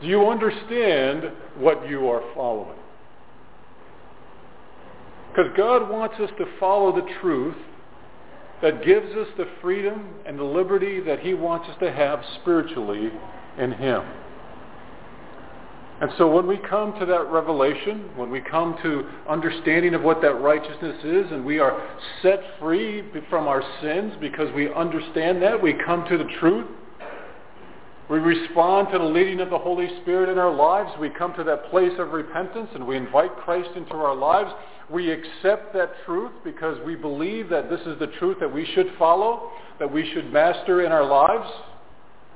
Do 0.01 0.07
you 0.07 0.29
understand 0.29 1.31
what 1.59 1.89
you 1.89 2.09
are 2.09 2.23
following? 2.35 2.79
Because 5.31 5.53
God 5.57 5.91
wants 5.91 6.17
us 6.19 6.31
to 6.39 6.47
follow 6.59 6.95
the 6.95 7.07
truth 7.21 7.57
that 8.63 8.85
gives 8.85 9.13
us 9.15 9.29
the 9.37 9.47
freedom 9.61 10.15
and 10.25 10.39
the 10.39 10.45
liberty 10.45 11.01
that 11.01 11.21
he 11.21 11.35
wants 11.35 11.69
us 11.69 11.77
to 11.81 11.93
have 11.93 12.23
spiritually 12.41 13.11
in 13.59 13.73
him. 13.73 14.03
And 15.99 16.11
so 16.19 16.31
when 16.31 16.47
we 16.47 16.59
come 16.59 16.99
to 16.99 17.07
that 17.07 17.31
revelation, 17.31 18.11
when 18.17 18.31
we 18.31 18.41
come 18.41 18.77
to 18.83 19.09
understanding 19.29 19.95
of 19.95 20.03
what 20.03 20.21
that 20.21 20.35
righteousness 20.35 20.99
is, 21.03 21.33
and 21.33 21.45
we 21.45 21.59
are 21.59 21.81
set 22.21 22.41
free 22.61 23.03
from 23.31 23.49
our 23.49 23.63
sins 23.81 24.13
because 24.21 24.53
we 24.55 24.73
understand 24.75 25.41
that, 25.43 25.61
we 25.61 25.73
come 25.73 26.07
to 26.09 26.19
the 26.19 26.29
truth, 26.39 26.67
we 28.11 28.19
respond 28.19 28.89
to 28.93 28.99
the 28.99 29.05
leading 29.05 29.41
of 29.41 29.49
the 29.49 29.59
Holy 29.59 29.89
Spirit 30.03 30.29
in 30.29 30.39
our 30.39 30.55
lives, 30.55 30.91
we 31.01 31.09
come 31.09 31.35
to 31.35 31.45
that 31.45 31.71
place 31.71 31.93
of 31.99 32.13
repentance, 32.13 32.69
and 32.75 32.87
we 32.87 32.97
invite 32.97 33.35
Christ 33.39 33.71
into 33.75 33.95
our 33.95 34.15
lives, 34.15 34.51
we 34.91 35.11
accept 35.11 35.73
that 35.75 35.91
truth 36.05 36.33
because 36.45 36.79
we 36.85 36.95
believe 36.95 37.49
that 37.49 37.69
this 37.69 37.81
is 37.81 37.99
the 37.99 38.07
truth 38.19 38.39
that 38.41 38.53
we 38.53 38.65
should 38.75 38.93
follow, 38.99 39.51
that 39.79 39.93
we 39.93 40.09
should 40.13 40.33
master 40.33 40.85
in 40.85 40.93
our 40.93 41.05
lives, 41.05 41.51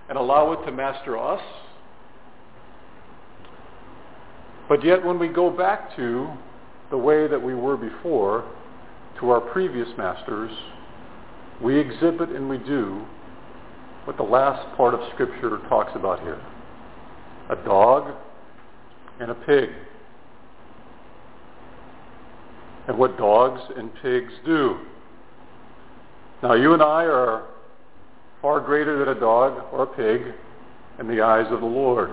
and 0.09 0.19
allow 0.19 0.53
it 0.53 0.65
to 0.67 0.73
master 0.73 1.17
us. 1.17 1.41
But 4.69 4.85
yet 4.85 5.05
when 5.05 5.19
we 5.19 5.29
go 5.29 5.51
back 5.51 5.95
to 5.97 6.29
the 6.91 6.99
way 6.99 7.29
that 7.29 7.41
we 7.41 7.55
were 7.55 7.77
before, 7.77 8.45
to 9.21 9.31
our 9.31 9.41
previous 9.41 9.89
masters, 9.97 10.51
we 11.63 11.79
exhibit 11.79 12.31
and 12.31 12.49
we 12.49 12.59
do 12.59 13.05
what 14.05 14.17
the 14.17 14.23
last 14.23 14.77
part 14.77 14.95
of 14.95 15.01
Scripture 15.13 15.59
talks 15.69 15.93
about 15.95 16.21
here. 16.21 16.41
A 17.51 17.57
dog 17.65 18.15
and 19.21 19.31
a 19.31 19.35
pig. 19.35 19.69
And 22.90 22.98
what 22.98 23.16
dogs 23.16 23.61
and 23.76 23.88
pigs 24.03 24.33
do. 24.44 24.76
Now 26.42 26.55
you 26.55 26.74
and 26.74 26.83
I 26.83 27.05
are 27.05 27.46
far 28.42 28.59
greater 28.61 28.98
than 28.98 29.16
a 29.16 29.20
dog 29.20 29.62
or 29.72 29.85
a 29.85 29.87
pig 29.87 30.35
in 30.98 31.07
the 31.07 31.20
eyes 31.20 31.46
of 31.53 31.61
the 31.61 31.66
Lord. 31.66 32.11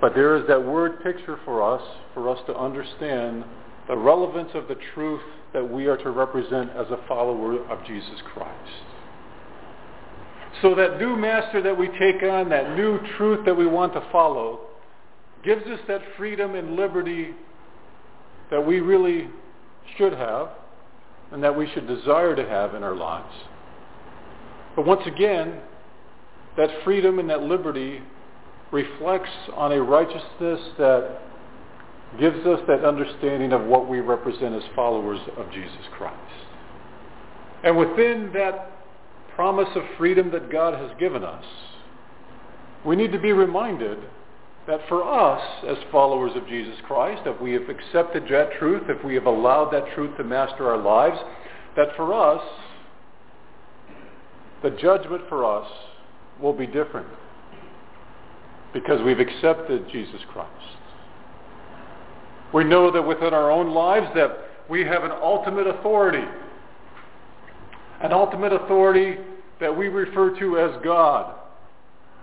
But 0.00 0.14
there 0.14 0.36
is 0.36 0.46
that 0.46 0.64
word 0.64 1.02
picture 1.02 1.40
for 1.44 1.60
us, 1.60 1.82
for 2.14 2.28
us 2.28 2.38
to 2.46 2.56
understand 2.56 3.44
the 3.88 3.96
relevance 3.96 4.50
of 4.54 4.68
the 4.68 4.76
truth 4.94 5.22
that 5.52 5.68
we 5.68 5.86
are 5.88 5.96
to 5.96 6.10
represent 6.12 6.70
as 6.70 6.86
a 6.92 7.00
follower 7.08 7.68
of 7.68 7.84
Jesus 7.84 8.22
Christ. 8.32 8.70
So 10.62 10.76
that 10.76 11.00
new 11.00 11.16
master 11.16 11.60
that 11.60 11.76
we 11.76 11.88
take 11.98 12.22
on, 12.22 12.48
that 12.50 12.76
new 12.76 13.00
truth 13.16 13.44
that 13.46 13.56
we 13.56 13.66
want 13.66 13.94
to 13.94 14.08
follow, 14.12 14.60
gives 15.42 15.66
us 15.66 15.80
that 15.88 16.02
freedom 16.16 16.54
and 16.54 16.76
liberty 16.76 17.34
that 18.50 18.64
we 18.64 18.80
really 18.80 19.28
should 19.96 20.12
have 20.12 20.48
and 21.32 21.42
that 21.42 21.56
we 21.56 21.68
should 21.72 21.86
desire 21.86 22.34
to 22.34 22.46
have 22.48 22.74
in 22.74 22.82
our 22.82 22.96
lives. 22.96 23.34
But 24.76 24.86
once 24.86 25.02
again, 25.06 25.60
that 26.56 26.70
freedom 26.84 27.18
and 27.18 27.30
that 27.30 27.42
liberty 27.42 28.02
reflects 28.72 29.30
on 29.54 29.72
a 29.72 29.82
righteousness 29.82 30.60
that 30.78 31.20
gives 32.18 32.44
us 32.46 32.60
that 32.66 32.84
understanding 32.84 33.52
of 33.52 33.62
what 33.62 33.88
we 33.88 34.00
represent 34.00 34.54
as 34.54 34.62
followers 34.74 35.20
of 35.36 35.50
Jesus 35.52 35.78
Christ. 35.92 36.16
And 37.62 37.76
within 37.76 38.30
that 38.34 38.72
promise 39.34 39.68
of 39.76 39.82
freedom 39.96 40.30
that 40.32 40.50
God 40.50 40.74
has 40.74 40.90
given 40.98 41.24
us, 41.24 41.44
we 42.84 42.96
need 42.96 43.12
to 43.12 43.18
be 43.18 43.32
reminded 43.32 43.98
that 44.66 44.80
for 44.88 45.02
us 45.02 45.42
as 45.68 45.76
followers 45.90 46.32
of 46.36 46.46
Jesus 46.46 46.74
Christ, 46.86 47.22
if 47.26 47.40
we 47.40 47.52
have 47.52 47.68
accepted 47.68 48.24
that 48.30 48.50
truth, 48.58 48.82
if 48.88 49.04
we 49.04 49.14
have 49.14 49.26
allowed 49.26 49.70
that 49.72 49.84
truth 49.94 50.16
to 50.16 50.24
master 50.24 50.70
our 50.70 50.78
lives, 50.78 51.18
that 51.76 51.88
for 51.96 52.12
us, 52.12 52.42
the 54.62 54.70
judgment 54.70 55.22
for 55.28 55.44
us 55.44 55.68
will 56.40 56.52
be 56.52 56.66
different 56.66 57.06
because 58.72 59.02
we've 59.02 59.20
accepted 59.20 59.88
Jesus 59.90 60.20
Christ. 60.32 60.50
We 62.52 62.64
know 62.64 62.90
that 62.90 63.02
within 63.02 63.32
our 63.32 63.50
own 63.50 63.72
lives 63.72 64.08
that 64.14 64.30
we 64.68 64.84
have 64.84 65.04
an 65.04 65.10
ultimate 65.10 65.66
authority. 65.66 66.24
An 68.02 68.12
ultimate 68.12 68.52
authority 68.52 69.18
that 69.60 69.76
we 69.76 69.88
refer 69.88 70.38
to 70.38 70.58
as 70.58 70.82
God. 70.82 71.39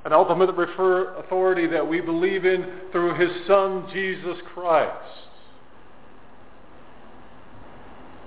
An 0.07 0.13
ultimate 0.13 0.55
refer, 0.55 1.15
authority 1.15 1.67
that 1.67 1.85
we 1.85 1.99
believe 1.99 2.45
in 2.45 2.65
through 2.93 3.15
his 3.15 3.45
Son, 3.45 3.89
Jesus 3.91 4.37
Christ. 4.53 4.95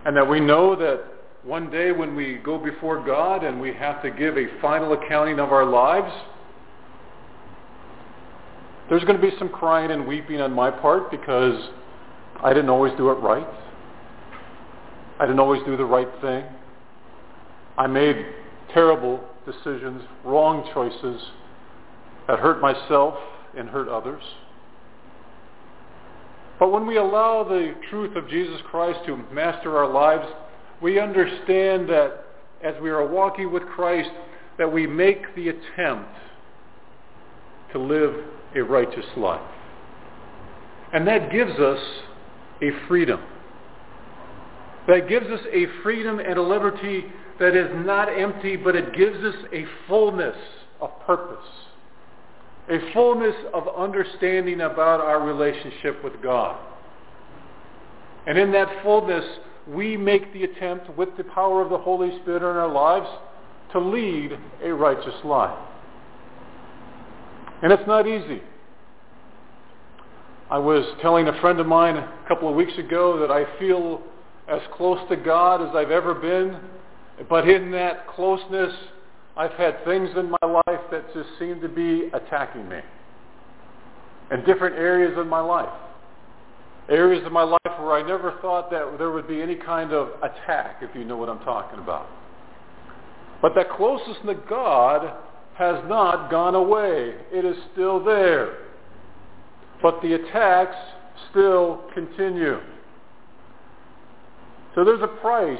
And 0.04 0.14
that 0.14 0.28
we 0.28 0.40
know 0.40 0.76
that 0.76 1.02
one 1.42 1.70
day 1.70 1.90
when 1.90 2.14
we 2.14 2.34
go 2.44 2.58
before 2.58 3.02
God 3.02 3.44
and 3.44 3.58
we 3.58 3.72
have 3.72 4.02
to 4.02 4.10
give 4.10 4.36
a 4.36 4.60
final 4.60 4.92
accounting 4.92 5.40
of 5.40 5.52
our 5.52 5.64
lives, 5.64 6.12
there's 8.90 9.04
going 9.04 9.18
to 9.18 9.22
be 9.22 9.34
some 9.38 9.48
crying 9.48 9.90
and 9.90 10.06
weeping 10.06 10.42
on 10.42 10.52
my 10.52 10.70
part 10.70 11.10
because 11.10 11.70
I 12.42 12.52
didn't 12.52 12.68
always 12.68 12.92
do 12.98 13.08
it 13.08 13.14
right. 13.14 13.48
I 15.18 15.24
didn't 15.24 15.40
always 15.40 15.62
do 15.64 15.78
the 15.78 15.86
right 15.86 16.08
thing. 16.20 16.44
I 17.78 17.86
made 17.86 18.16
terrible 18.74 19.24
decisions, 19.46 20.02
wrong 20.26 20.68
choices 20.74 21.22
that 22.30 22.38
hurt 22.38 22.60
myself 22.60 23.14
and 23.58 23.68
hurt 23.68 23.88
others. 23.88 24.22
But 26.60 26.70
when 26.70 26.86
we 26.86 26.96
allow 26.96 27.42
the 27.42 27.74
truth 27.90 28.14
of 28.14 28.28
Jesus 28.28 28.60
Christ 28.70 29.00
to 29.06 29.16
master 29.32 29.76
our 29.76 29.92
lives, 29.92 30.28
we 30.80 31.00
understand 31.00 31.88
that 31.88 32.24
as 32.62 32.74
we 32.80 32.88
are 32.88 33.04
walking 33.04 33.52
with 33.52 33.64
Christ, 33.64 34.10
that 34.58 34.72
we 34.72 34.86
make 34.86 35.34
the 35.34 35.48
attempt 35.48 36.14
to 37.72 37.80
live 37.80 38.14
a 38.54 38.60
righteous 38.60 39.06
life. 39.16 39.40
And 40.92 41.04
that 41.08 41.32
gives 41.32 41.58
us 41.58 41.80
a 42.62 42.70
freedom. 42.86 43.20
that 44.86 45.08
gives 45.08 45.26
us 45.26 45.40
a 45.52 45.66
freedom 45.82 46.20
and 46.20 46.38
a 46.38 46.42
liberty 46.42 47.06
that 47.40 47.56
is 47.56 47.70
not 47.84 48.08
empty, 48.08 48.54
but 48.56 48.76
it 48.76 48.94
gives 48.94 49.18
us 49.24 49.34
a 49.52 49.64
fullness 49.88 50.36
of 50.80 50.90
purpose, 51.06 51.46
a 52.68 52.92
fullness 52.92 53.34
of 53.52 53.68
understanding 53.76 54.60
about 54.60 55.00
our 55.00 55.24
relationship 55.24 56.02
with 56.04 56.22
God. 56.22 56.58
And 58.26 58.38
in 58.38 58.52
that 58.52 58.82
fullness, 58.82 59.24
we 59.66 59.96
make 59.96 60.32
the 60.32 60.44
attempt 60.44 60.96
with 60.96 61.16
the 61.16 61.24
power 61.24 61.62
of 61.62 61.70
the 61.70 61.78
Holy 61.78 62.10
Spirit 62.20 62.38
in 62.38 62.56
our 62.56 62.70
lives 62.70 63.08
to 63.72 63.78
lead 63.78 64.38
a 64.62 64.72
righteous 64.72 65.14
life. 65.24 65.58
And 67.62 67.72
it's 67.72 67.86
not 67.86 68.06
easy. 68.06 68.42
I 70.50 70.58
was 70.58 70.84
telling 71.00 71.28
a 71.28 71.40
friend 71.40 71.60
of 71.60 71.66
mine 71.66 71.96
a 71.96 72.12
couple 72.26 72.48
of 72.48 72.56
weeks 72.56 72.76
ago 72.78 73.20
that 73.20 73.30
I 73.30 73.58
feel 73.58 74.02
as 74.48 74.60
close 74.76 74.98
to 75.08 75.16
God 75.16 75.62
as 75.62 75.74
I've 75.76 75.92
ever 75.92 76.14
been, 76.14 76.58
but 77.28 77.48
in 77.48 77.70
that 77.70 78.08
closeness, 78.08 78.74
I've 79.40 79.52
had 79.52 79.82
things 79.86 80.10
in 80.18 80.30
my 80.30 80.46
life 80.46 80.80
that 80.90 81.14
just 81.14 81.30
seem 81.38 81.62
to 81.62 81.68
be 81.68 82.10
attacking 82.12 82.68
me 82.68 82.80
in 84.30 84.44
different 84.44 84.76
areas 84.76 85.16
of 85.16 85.26
my 85.26 85.40
life. 85.40 85.72
Areas 86.90 87.24
of 87.24 87.32
my 87.32 87.44
life 87.44 87.58
where 87.64 87.92
I 87.92 88.06
never 88.06 88.34
thought 88.42 88.70
that 88.70 88.98
there 88.98 89.10
would 89.10 89.26
be 89.26 89.40
any 89.40 89.54
kind 89.54 89.92
of 89.92 90.08
attack, 90.22 90.82
if 90.82 90.94
you 90.94 91.04
know 91.04 91.16
what 91.16 91.30
I'm 91.30 91.38
talking 91.38 91.78
about. 91.78 92.06
But 93.40 93.54
that 93.54 93.70
closeness 93.70 94.18
to 94.26 94.34
God 94.46 95.10
has 95.54 95.82
not 95.88 96.30
gone 96.30 96.54
away. 96.54 97.14
It 97.32 97.46
is 97.46 97.56
still 97.72 98.04
there. 98.04 98.58
But 99.80 100.02
the 100.02 100.16
attacks 100.16 100.76
still 101.30 101.84
continue. 101.94 102.58
So 104.74 104.84
there's 104.84 105.00
a 105.00 105.20
price 105.22 105.58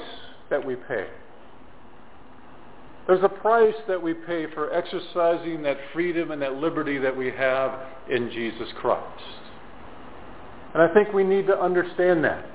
that 0.50 0.62
we 0.62 0.76
pay. 0.76 1.06
There's 3.06 3.22
a 3.22 3.28
price 3.28 3.74
that 3.88 4.00
we 4.00 4.14
pay 4.14 4.46
for 4.54 4.72
exercising 4.72 5.62
that 5.62 5.78
freedom 5.92 6.30
and 6.30 6.40
that 6.42 6.54
liberty 6.54 6.98
that 6.98 7.16
we 7.16 7.30
have 7.30 7.80
in 8.08 8.30
Jesus 8.30 8.68
Christ. 8.80 9.22
And 10.74 10.82
I 10.82 10.92
think 10.94 11.12
we 11.12 11.24
need 11.24 11.46
to 11.48 11.58
understand 11.58 12.22
that. 12.24 12.46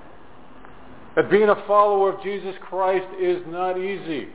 That 1.15 1.29
being 1.29 1.49
a 1.49 1.67
follower 1.67 2.13
of 2.13 2.23
Jesus 2.23 2.55
Christ 2.61 3.07
is 3.19 3.41
not 3.47 3.77
easy. 3.77 4.27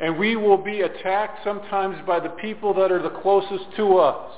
And 0.00 0.18
we 0.18 0.36
will 0.36 0.58
be 0.58 0.82
attacked 0.82 1.44
sometimes 1.44 1.96
by 2.06 2.20
the 2.20 2.30
people 2.30 2.74
that 2.74 2.90
are 2.90 3.02
the 3.02 3.20
closest 3.22 3.64
to 3.76 3.98
us. 3.98 4.32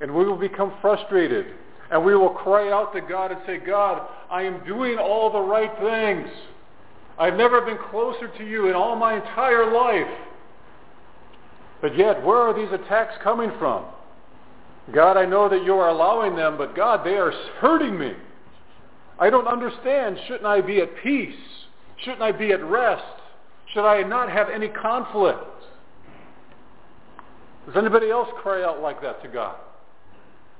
And 0.00 0.14
we 0.14 0.24
will 0.24 0.36
become 0.36 0.74
frustrated. 0.80 1.46
And 1.90 2.04
we 2.04 2.16
will 2.16 2.30
cry 2.30 2.72
out 2.72 2.92
to 2.94 3.00
God 3.00 3.30
and 3.30 3.40
say, 3.46 3.58
God, 3.58 4.08
I 4.30 4.42
am 4.42 4.64
doing 4.64 4.98
all 4.98 5.30
the 5.30 5.40
right 5.40 5.70
things. 5.80 6.28
I've 7.18 7.36
never 7.36 7.60
been 7.60 7.78
closer 7.90 8.28
to 8.28 8.44
you 8.44 8.68
in 8.68 8.74
all 8.74 8.96
my 8.96 9.14
entire 9.14 9.72
life. 9.72 10.12
But 11.80 11.96
yet, 11.96 12.24
where 12.24 12.38
are 12.38 12.54
these 12.54 12.72
attacks 12.72 13.14
coming 13.22 13.52
from? 13.58 13.84
God, 14.92 15.16
I 15.16 15.24
know 15.24 15.48
that 15.48 15.64
you 15.64 15.74
are 15.74 15.88
allowing 15.88 16.36
them, 16.36 16.58
but 16.58 16.74
God, 16.74 17.04
they 17.04 17.16
are 17.16 17.32
hurting 17.58 17.98
me. 17.98 18.12
I 19.18 19.30
don't 19.30 19.46
understand. 19.46 20.18
Shouldn't 20.26 20.46
I 20.46 20.60
be 20.60 20.80
at 20.80 20.90
peace? 21.02 21.34
Shouldn't 21.98 22.22
I 22.22 22.32
be 22.32 22.52
at 22.52 22.62
rest? 22.64 23.04
Should 23.72 23.86
I 23.86 24.02
not 24.02 24.30
have 24.30 24.48
any 24.50 24.68
conflict? 24.68 25.44
Does 27.66 27.76
anybody 27.76 28.10
else 28.10 28.28
cry 28.42 28.62
out 28.62 28.82
like 28.82 29.00
that 29.02 29.22
to 29.22 29.28
God? 29.28 29.56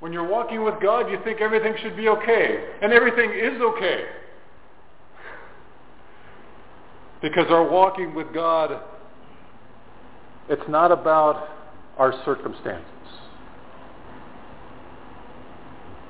When 0.00 0.12
you're 0.12 0.28
walking 0.28 0.62
with 0.62 0.74
God, 0.82 1.10
you 1.10 1.18
think 1.24 1.40
everything 1.40 1.74
should 1.82 1.96
be 1.96 2.08
okay. 2.08 2.64
And 2.82 2.92
everything 2.92 3.30
is 3.30 3.60
okay. 3.60 4.04
Because 7.24 7.46
our 7.48 7.66
walking 7.66 8.14
with 8.14 8.34
God, 8.34 8.82
it's 10.50 10.68
not 10.68 10.92
about 10.92 11.48
our 11.96 12.12
circumstances. 12.22 12.84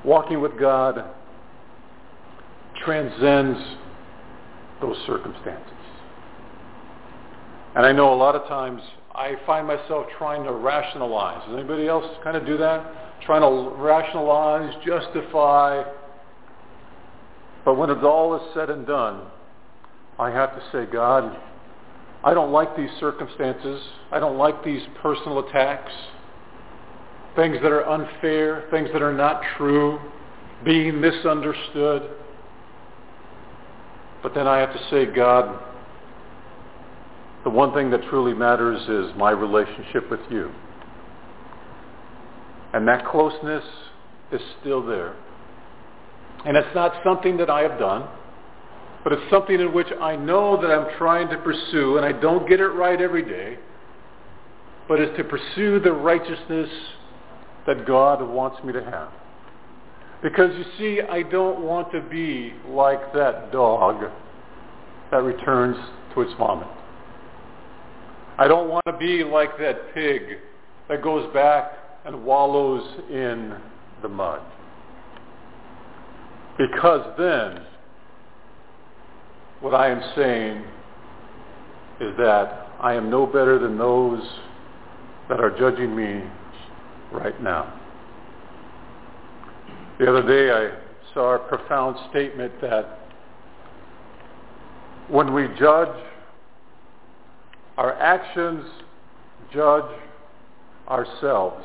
Walking 0.05 0.41
with 0.41 0.59
God 0.59 1.05
transcends 2.85 3.61
those 4.81 4.97
circumstances. 5.07 5.71
And 7.77 7.87
I 7.87 7.93
know 7.93 8.13
a 8.13 8.17
lot 8.17 8.35
of 8.35 8.49
times 8.49 8.83
I 9.15 9.37
find 9.47 9.69
myself 9.69 10.07
trying 10.19 10.43
to 10.43 10.53
rationalize. 10.53 11.47
Does 11.47 11.57
anybody 11.57 11.87
else 11.87 12.07
kind 12.25 12.37
of 12.37 12.45
do 12.45 12.57
that? 12.57 13.21
Trying 13.25 13.43
to 13.43 13.77
rationalize, 13.81 14.75
justify. 14.85 15.85
But 17.65 17.75
when 17.75 17.89
it's 17.91 18.03
all 18.03 18.35
is 18.35 18.43
said 18.53 18.69
and 18.69 18.85
done, 18.85 19.31
I 20.19 20.31
have 20.31 20.55
to 20.55 20.63
say, 20.71 20.91
God, 20.91 21.37
I 22.23 22.33
don't 22.35 22.53
like 22.53 22.77
these 22.77 22.91
circumstances. 23.01 23.83
I 24.11 24.19
don't 24.19 24.39
like 24.39 24.65
these 24.65 24.83
personal 25.03 25.41
attacks. 25.47 25.93
Things 27.37 27.59
that 27.63 27.73
are 27.73 27.87
unfair, 27.89 28.65
things 28.71 28.89
that 28.93 29.03
are 29.03 29.13
not 29.13 29.43
true, 29.57 30.01
being 30.65 31.01
misunderstood. 31.01 32.11
But 34.23 34.35
then 34.35 34.47
I 34.47 34.59
have 34.59 34.73
to 34.73 34.89
say, 34.91 35.05
God, 35.05 35.61
the 37.43 37.51
one 37.51 37.75
thing 37.75 37.91
that 37.91 38.03
truly 38.09 38.33
matters 38.33 38.81
is 38.89 39.15
my 39.19 39.31
relationship 39.33 40.11
with 40.11 40.21
you. 40.31 40.51
And 42.73 42.89
that 42.89 43.07
closeness 43.07 43.65
is 44.33 44.41
still 44.61 44.85
there. 44.85 45.15
And 46.47 46.57
it's 46.57 46.75
not 46.75 46.95
something 47.05 47.37
that 47.37 47.51
I 47.51 47.63
have 47.63 47.79
done, 47.79 48.09
but 49.05 49.13
it's 49.13 49.31
something 49.31 49.61
in 49.61 49.73
which 49.75 49.89
I 50.01 50.17
know 50.17 50.61
that 50.61 50.71
I'm 50.71 50.97
trying 50.97 51.29
to 51.29 51.37
pursue, 51.37 51.99
and 51.99 52.07
I 52.07 52.13
don't 52.13 52.49
get 52.49 52.59
it 52.59 52.69
right 52.69 53.01
every 53.01 53.23
day, 53.23 53.59
but 54.89 54.99
it's 54.99 55.15
to 55.19 55.25
pursue 55.25 55.79
the 55.79 55.93
righteousness 55.93 56.71
that 57.67 57.87
God 57.87 58.27
wants 58.27 58.65
me 58.65 58.73
to 58.73 58.83
have. 58.83 59.11
Because 60.23 60.51
you 60.57 60.65
see, 60.79 61.03
I 61.03 61.23
don't 61.23 61.61
want 61.61 61.93
to 61.93 62.01
be 62.01 62.55
like 62.67 63.13
that 63.13 63.53
dog 63.53 64.11
that 65.11 65.23
returns 65.23 65.77
to 66.15 66.23
its 66.23 66.33
vomit. 66.39 66.69
I 68.39 68.49
don't 68.49 68.71
want 68.71 68.87
to 68.87 68.97
be 68.97 69.23
like 69.23 69.59
that 69.59 69.95
pig 69.95 70.23
that 70.89 71.03
goes 71.03 71.33
back 71.35 71.73
and 72.07 72.25
wallows 72.25 73.01
in 73.11 73.55
the 74.03 74.09
mud. 74.09 74.41
Because 76.59 77.15
then, 77.19 77.67
what 79.65 79.75
I 79.75 79.89
am 79.89 80.03
saying 80.15 80.63
is 81.99 82.15
that 82.19 82.69
I 82.81 82.93
am 82.93 83.09
no 83.09 83.25
better 83.27 83.59
than 83.59 83.79
those 83.79 84.23
that 85.31 85.41
are 85.41 85.51
judging 85.59 85.97
me 85.97 86.23
right 87.11 87.43
now. 87.43 87.81
The 89.99 90.07
other 90.07 90.23
day 90.23 90.51
I 90.51 91.15
saw 91.15 91.37
a 91.37 91.39
profound 91.39 91.97
statement 92.11 92.53
that 92.61 92.99
when 95.09 95.33
we 95.33 95.49
judge 95.59 95.97
our 97.79 97.95
actions 97.95 98.67
judge 99.55 99.91
ourselves. 100.89 101.65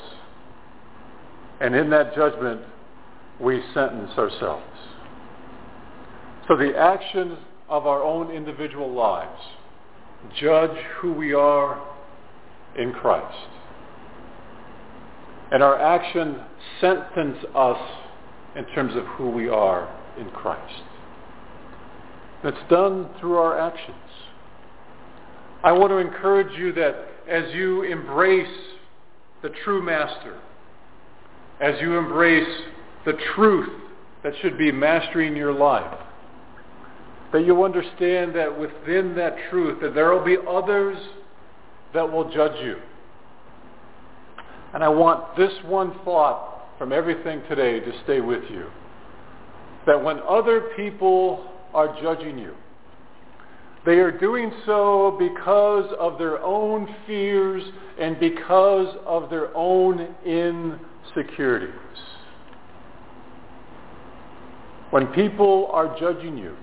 And 1.60 1.76
in 1.76 1.90
that 1.90 2.16
judgment, 2.16 2.62
we 3.42 3.62
sentence 3.74 4.12
ourselves. 4.18 4.64
So 6.48 6.56
the 6.56 6.78
actions 6.78 7.38
of 7.70 7.86
our 7.86 8.04
own 8.04 8.32
individual 8.32 8.92
lives 8.92 9.42
judge 10.40 10.78
who 10.98 11.14
we 11.14 11.34
are 11.34 11.82
in 12.78 12.92
Christ. 12.94 13.48
And 15.52 15.64
our 15.64 15.80
actions 15.80 16.38
sentence 16.82 17.38
us 17.56 17.80
in 18.56 18.66
terms 18.76 18.96
of 18.96 19.06
who 19.06 19.30
we 19.30 19.50
are 19.50 19.90
in 20.20 20.30
Christ. 20.30 20.84
It's 22.44 22.70
done 22.70 23.10
through 23.20 23.38
our 23.38 23.60
actions. 23.60 23.96
I 25.64 25.72
want 25.72 25.92
to 25.92 25.98
encourage 25.98 26.58
you 26.58 26.72
that 26.74 26.96
as 27.28 27.54
you 27.54 27.84
embrace 27.84 28.48
the 29.42 29.50
true 29.64 29.82
master, 29.82 30.40
as 31.60 31.76
you 31.82 31.98
embrace 31.98 32.62
the 33.06 33.14
truth 33.36 33.70
that 34.24 34.34
should 34.42 34.58
be 34.58 34.72
mastering 34.72 35.36
your 35.36 35.54
life, 35.54 36.00
that 37.32 37.46
you 37.46 37.64
understand 37.64 38.36
that 38.36 38.60
within 38.60 39.16
that 39.16 39.36
truth 39.50 39.80
that 39.82 39.94
there 39.94 40.14
will 40.14 40.26
be 40.26 40.38
others 40.48 40.98
that 41.94 42.12
will 42.12 42.32
judge 42.32 42.60
you. 42.64 42.78
And 44.74 44.84
I 44.84 44.90
want 44.90 45.36
this 45.36 45.54
one 45.66 45.94
thought 46.04 46.78
from 46.78 46.92
everything 46.94 47.42
today 47.50 47.80
to 47.80 47.92
stay 48.04 48.22
with 48.22 48.44
you. 48.50 48.68
That 49.86 50.04
when 50.04 50.20
other 50.28 50.72
people 50.76 51.52
are 51.74 52.00
judging 52.02 52.38
you, 52.38 52.54
they 53.86 53.96
are 54.00 54.12
doing 54.12 54.52
so 54.66 55.16
because 55.18 55.92
of 56.00 56.18
their 56.18 56.42
own 56.44 56.94
fears 57.08 57.64
and 58.00 58.20
because 58.20 58.96
of 59.06 59.30
their 59.30 59.56
own 59.56 60.16
insecurities. 60.26 61.74
When 64.92 65.08
people 65.08 65.70
are 65.72 65.98
judging 66.00 66.38
you, 66.38 66.56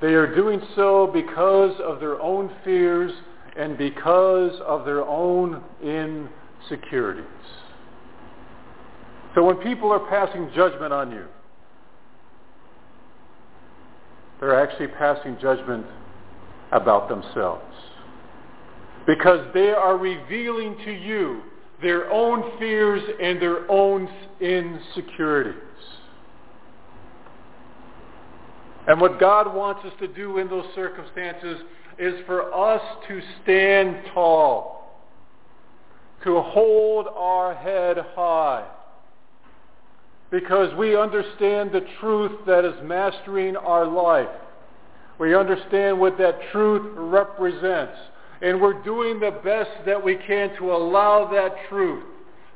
They 0.00 0.14
are 0.14 0.34
doing 0.34 0.60
so 0.74 1.10
because 1.12 1.74
of 1.80 2.00
their 2.00 2.20
own 2.20 2.50
fears 2.64 3.12
and 3.56 3.78
because 3.78 4.52
of 4.66 4.84
their 4.84 5.02
own 5.02 5.62
insecurities. 5.82 7.24
So 9.34 9.42
when 9.44 9.56
people 9.56 9.90
are 9.90 10.06
passing 10.10 10.50
judgment 10.54 10.92
on 10.92 11.10
you, 11.10 11.24
they're 14.40 14.62
actually 14.62 14.88
passing 14.88 15.38
judgment 15.40 15.86
about 16.72 17.08
themselves. 17.08 17.64
Because 19.06 19.46
they 19.54 19.70
are 19.70 19.96
revealing 19.96 20.76
to 20.84 20.92
you 20.92 21.42
their 21.80 22.10
own 22.10 22.58
fears 22.58 23.02
and 23.22 23.40
their 23.40 23.70
own 23.70 24.08
insecurities. 24.40 25.62
And 28.86 29.00
what 29.00 29.18
God 29.18 29.52
wants 29.52 29.84
us 29.84 29.92
to 30.00 30.08
do 30.08 30.38
in 30.38 30.48
those 30.48 30.66
circumstances 30.74 31.60
is 31.98 32.14
for 32.26 32.52
us 32.54 32.82
to 33.08 33.20
stand 33.42 33.96
tall, 34.12 35.02
to 36.24 36.40
hold 36.40 37.08
our 37.08 37.54
head 37.54 37.98
high, 38.14 38.66
because 40.30 40.74
we 40.76 40.96
understand 40.96 41.72
the 41.72 41.86
truth 42.00 42.32
that 42.46 42.64
is 42.64 42.74
mastering 42.82 43.56
our 43.56 43.86
life. 43.86 44.28
We 45.18 45.34
understand 45.34 45.98
what 45.98 46.18
that 46.18 46.38
truth 46.52 46.92
represents. 46.94 47.96
And 48.42 48.60
we're 48.60 48.82
doing 48.82 49.18
the 49.18 49.30
best 49.30 49.70
that 49.86 50.02
we 50.02 50.16
can 50.16 50.54
to 50.58 50.72
allow 50.72 51.30
that 51.32 51.54
truth 51.70 52.04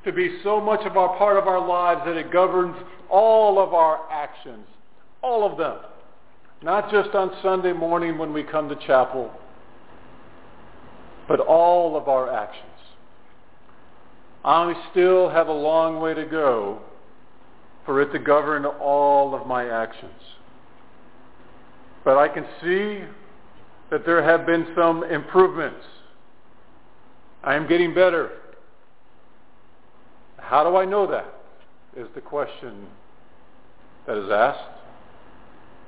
to 0.05 0.13
be 0.13 0.41
so 0.43 0.61
much 0.61 0.81
of 0.87 0.97
our 0.97 1.17
part 1.17 1.37
of 1.37 1.47
our 1.47 1.67
lives 1.67 2.03
that 2.05 2.17
it 2.17 2.31
governs 2.31 2.77
all 3.09 3.59
of 3.59 3.73
our 3.73 4.11
actions. 4.11 4.67
All 5.23 5.51
of 5.51 5.57
them. 5.59 5.79
Not 6.63 6.91
just 6.91 7.15
on 7.15 7.31
Sunday 7.43 7.73
morning 7.73 8.19
when 8.19 8.33
we 8.33 8.43
come 8.43 8.69
to 8.69 8.77
chapel, 8.87 9.31
but 11.27 11.41
all 11.41 11.97
of 11.97 12.09
our 12.09 12.31
actions. 12.31 12.67
I 14.45 14.75
still 14.91 15.31
have 15.31 15.49
a 15.49 15.53
long 15.53 16.01
way 16.01 16.15
to 16.15 16.25
go 16.25 16.81
for 17.87 18.01
it 18.03 18.13
to 18.13 18.19
govern 18.19 18.67
all 18.67 19.35
of 19.35 19.47
my 19.47 19.69
actions. 19.69 20.13
But 22.05 22.19
I 22.19 22.29
can 22.29 22.45
see 22.63 23.05
that 23.91 24.05
there 24.05 24.23
have 24.23 24.47
been 24.47 24.67
some 24.77 25.05
improvements. 25.05 25.85
I 27.43 27.55
am 27.55 27.67
getting 27.67 27.95
better. 27.95 28.31
How 30.39 30.69
do 30.69 30.77
I 30.77 30.85
know 30.85 31.07
that? 31.11 31.35
Is 31.97 32.07
the 32.15 32.21
question 32.21 32.87
that 34.07 34.17
is 34.17 34.31
asked. 34.31 34.80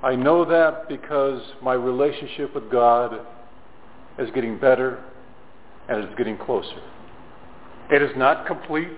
I 0.03 0.17
know 0.17 0.45
that 0.45 0.89
because 0.89 1.41
my 1.63 1.75
relationship 1.75 2.55
with 2.55 2.71
God 2.71 3.21
is 4.19 4.31
getting 4.35 4.59
better 4.59 5.03
and 5.89 6.03
is 6.03 6.11
getting 6.17 6.37
closer. 6.37 6.83
It 7.91 8.03
is 8.03 8.11
not 8.17 8.47
complete. 8.47 8.89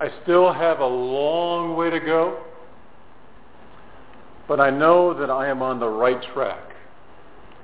I 0.00 0.10
still 0.22 0.52
have 0.52 0.80
a 0.80 0.86
long 0.86 1.76
way 1.76 1.90
to 1.90 2.00
go. 2.00 2.42
But 4.48 4.58
I 4.58 4.70
know 4.70 5.14
that 5.14 5.30
I 5.30 5.48
am 5.48 5.62
on 5.62 5.78
the 5.78 5.88
right 5.88 6.20
track. 6.34 6.72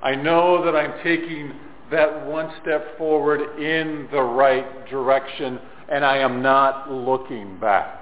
I 0.01 0.15
know 0.15 0.63
that 0.63 0.75
I'm 0.75 1.03
taking 1.03 1.51
that 1.91 2.25
one 2.25 2.53
step 2.61 2.97
forward 2.97 3.59
in 3.59 4.07
the 4.11 4.21
right 4.21 4.87
direction 4.89 5.59
and 5.89 6.05
I 6.05 6.17
am 6.17 6.41
not 6.41 6.91
looking 6.91 7.59
back. 7.59 7.96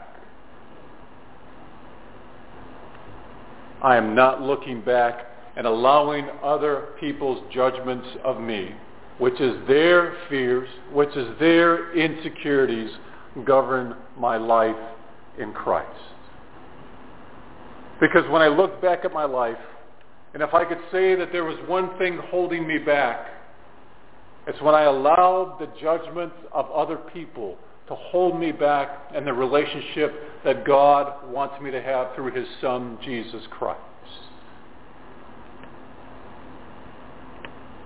I 3.86 3.98
am 3.98 4.16
not 4.16 4.42
looking 4.42 4.82
back 4.82 5.28
and 5.56 5.68
allowing 5.68 6.28
other 6.44 6.88
people's 7.00 7.44
judgments 7.54 8.08
of 8.24 8.42
me, 8.42 8.72
which 9.20 9.40
is 9.40 9.56
their 9.68 10.18
fears, 10.28 10.68
which 10.92 11.16
is 11.16 11.38
their 11.40 11.96
insecurities, 11.96 12.90
govern 13.46 13.96
my 14.18 14.38
life 14.38 14.76
in 15.38 15.54
Christ. 15.54 16.00
Because 18.02 18.28
when 18.32 18.42
I 18.42 18.48
look 18.48 18.82
back 18.82 19.06
at 19.06 19.14
my 19.14 19.26
life, 19.26 19.56
and 20.34 20.42
if 20.42 20.56
I 20.56 20.66
could 20.66 20.82
say 20.92 21.14
that 21.14 21.32
there 21.32 21.46
was 21.46 21.58
one 21.68 21.96
thing 22.00 22.20
holding 22.32 22.68
me 22.68 22.80
back, 22.80 23.28
it's 24.48 24.60
when 24.64 24.74
I 24.74 24.86
allowed 24.86 25.60
the 25.60 25.70
judgments 25.80 26.36
of 26.52 26.72
other 26.72 26.98
people 26.98 27.56
to 27.88 27.96
hold 27.96 28.40
me 28.40 28.52
back 28.52 29.12
and 29.14 29.28
the 29.28 29.34
relationship 29.34 30.44
that 30.44 30.66
God 30.66 31.30
wants 31.32 31.62
me 31.62 31.72
to 31.72 31.82
have 31.82 32.16
through 32.16 32.32
his 32.32 32.48
son, 32.62 32.98
Jesus 33.04 33.44
Christ. 33.52 33.80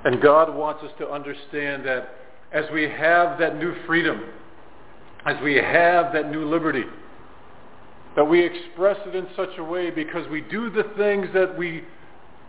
And 0.06 0.22
God 0.22 0.56
wants 0.56 0.84
us 0.84 0.92
to 1.00 1.10
understand 1.10 1.86
that 1.86 2.16
as 2.54 2.66
we 2.74 2.84
have 2.84 3.38
that 3.40 3.58
new 3.58 3.76
freedom, 3.86 4.24
as 5.26 5.36
we 5.44 5.56
have 5.56 6.14
that 6.14 6.32
new 6.32 6.50
liberty, 6.50 6.86
that 8.16 8.24
we 8.24 8.44
express 8.44 8.98
it 9.06 9.16
in 9.16 9.28
such 9.36 9.50
a 9.58 9.64
way 9.64 9.90
because 9.92 10.28
we 10.30 10.42
do 10.42 10.70
the 10.70 10.84
things 10.98 11.28
that 11.34 11.58
we 11.58 11.84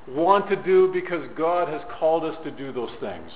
want 0.08 0.48
to 0.48 0.56
do 0.56 0.90
because 0.92 1.28
God 1.36 1.68
has 1.68 1.82
called 1.98 2.24
us 2.24 2.36
to 2.44 2.50
do 2.52 2.72
those 2.72 2.90
things. 3.00 3.30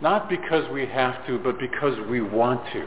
Not 0.00 0.28
because 0.28 0.68
we 0.72 0.84
have 0.86 1.24
to, 1.28 1.38
but 1.38 1.58
because 1.58 1.96
we 2.10 2.20
want 2.20 2.60
to. 2.72 2.86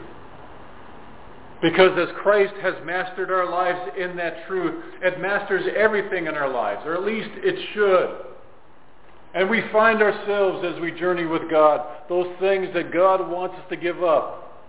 Because 1.62 1.98
as 1.98 2.14
Christ 2.22 2.54
has 2.60 2.74
mastered 2.84 3.30
our 3.30 3.50
lives 3.50 3.90
in 3.98 4.16
that 4.16 4.46
truth, 4.46 4.84
it 5.02 5.20
masters 5.20 5.64
everything 5.74 6.26
in 6.26 6.34
our 6.34 6.50
lives, 6.50 6.82
or 6.84 6.94
at 6.94 7.02
least 7.02 7.30
it 7.36 7.56
should. 7.72 8.26
And 9.34 9.48
we 9.50 9.62
find 9.72 10.02
ourselves 10.02 10.64
as 10.66 10.80
we 10.80 10.92
journey 10.92 11.24
with 11.26 11.50
God, 11.50 11.80
those 12.08 12.28
things 12.40 12.68
that 12.74 12.92
God 12.92 13.30
wants 13.30 13.56
us 13.56 13.64
to 13.70 13.76
give 13.76 14.02
up. 14.02 14.64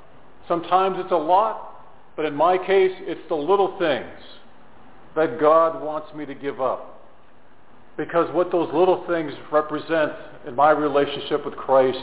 Sometimes 0.47 0.97
it's 0.99 1.11
a 1.11 1.17
lot, 1.17 1.85
but 2.15 2.25
in 2.25 2.33
my 2.33 2.57
case, 2.57 2.91
it's 3.01 3.21
the 3.27 3.35
little 3.35 3.77
things 3.77 4.11
that 5.15 5.39
God 5.39 5.83
wants 5.83 6.13
me 6.13 6.25
to 6.25 6.35
give 6.35 6.61
up. 6.61 7.01
Because 7.97 8.33
what 8.33 8.51
those 8.51 8.69
little 8.73 9.05
things 9.07 9.33
represent 9.51 10.13
in 10.45 10.55
my 10.55 10.71
relationship 10.71 11.43
with 11.43 11.55
Christ 11.55 11.99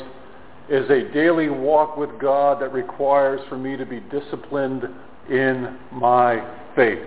is 0.69 0.89
a 0.91 1.13
daily 1.13 1.51
walk 1.51 1.97
with 1.97 2.11
God 2.21 2.61
that 2.63 2.73
requires 2.73 3.41
for 3.49 3.59
me 3.59 3.77
to 3.77 3.85
be 3.85 4.01
disciplined 4.01 4.85
in 5.31 5.79
my 5.93 6.43
faith. 6.75 7.07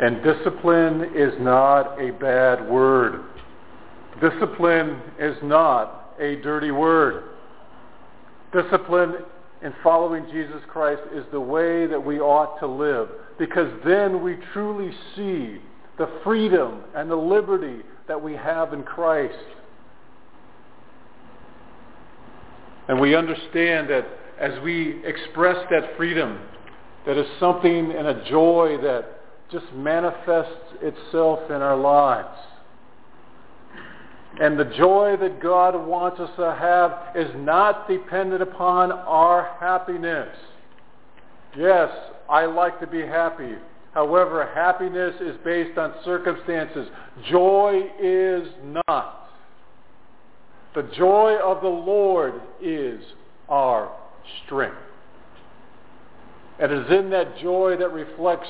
And 0.00 0.22
discipline 0.22 1.12
is 1.14 1.32
not 1.40 2.00
a 2.00 2.12
bad 2.12 2.68
word. 2.68 3.24
Discipline 4.20 5.00
is 5.18 5.36
not 5.42 6.14
a 6.18 6.36
dirty 6.36 6.70
word. 6.70 7.24
Discipline 8.52 9.16
in 9.62 9.74
following 9.82 10.26
Jesus 10.30 10.60
Christ 10.68 11.02
is 11.14 11.24
the 11.32 11.40
way 11.40 11.86
that 11.86 12.02
we 12.02 12.18
ought 12.18 12.58
to 12.60 12.66
live 12.66 13.08
because 13.38 13.70
then 13.84 14.22
we 14.22 14.36
truly 14.52 14.90
see 15.16 15.60
the 15.98 16.10
freedom 16.24 16.82
and 16.94 17.10
the 17.10 17.16
liberty 17.16 17.82
that 18.08 18.20
we 18.20 18.32
have 18.34 18.72
in 18.72 18.82
Christ. 18.82 19.34
And 22.90 22.98
we 22.98 23.14
understand 23.14 23.88
that 23.90 24.04
as 24.40 24.60
we 24.64 25.00
express 25.06 25.64
that 25.70 25.96
freedom, 25.96 26.40
that 27.06 27.16
is 27.16 27.26
something 27.38 27.92
and 27.92 28.08
a 28.08 28.28
joy 28.28 28.78
that 28.82 29.20
just 29.52 29.72
manifests 29.74 30.74
itself 30.82 31.38
in 31.50 31.62
our 31.62 31.76
lives. 31.76 32.36
And 34.40 34.58
the 34.58 34.64
joy 34.76 35.16
that 35.20 35.40
God 35.40 35.86
wants 35.86 36.18
us 36.18 36.30
to 36.34 36.52
have 36.52 37.14
is 37.14 37.30
not 37.36 37.86
dependent 37.86 38.42
upon 38.42 38.90
our 38.90 39.56
happiness. 39.60 40.36
Yes, 41.56 41.90
I 42.28 42.46
like 42.46 42.80
to 42.80 42.88
be 42.88 43.02
happy. 43.02 43.54
However, 43.94 44.50
happiness 44.52 45.14
is 45.20 45.36
based 45.44 45.78
on 45.78 45.94
circumstances. 46.04 46.88
Joy 47.30 47.88
is 48.02 48.48
not. 48.88 49.19
The 50.74 50.82
joy 50.96 51.36
of 51.36 51.62
the 51.62 51.68
Lord 51.68 52.34
is 52.60 53.00
our 53.48 53.90
strength. 54.44 54.76
And 56.58 56.70
it 56.70 56.86
is 56.86 56.92
in 56.92 57.10
that 57.10 57.38
joy 57.38 57.76
that 57.78 57.92
reflects 57.92 58.48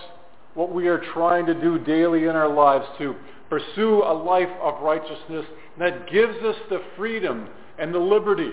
what 0.54 0.72
we 0.72 0.88
are 0.88 1.02
trying 1.14 1.46
to 1.46 1.54
do 1.54 1.78
daily 1.78 2.24
in 2.24 2.30
our 2.30 2.52
lives 2.52 2.84
to 2.98 3.14
pursue 3.48 4.02
a 4.02 4.12
life 4.12 4.48
of 4.60 4.82
righteousness 4.82 5.46
that 5.78 6.10
gives 6.10 6.36
us 6.44 6.56
the 6.68 6.82
freedom 6.96 7.48
and 7.78 7.94
the 7.94 7.98
liberty, 7.98 8.52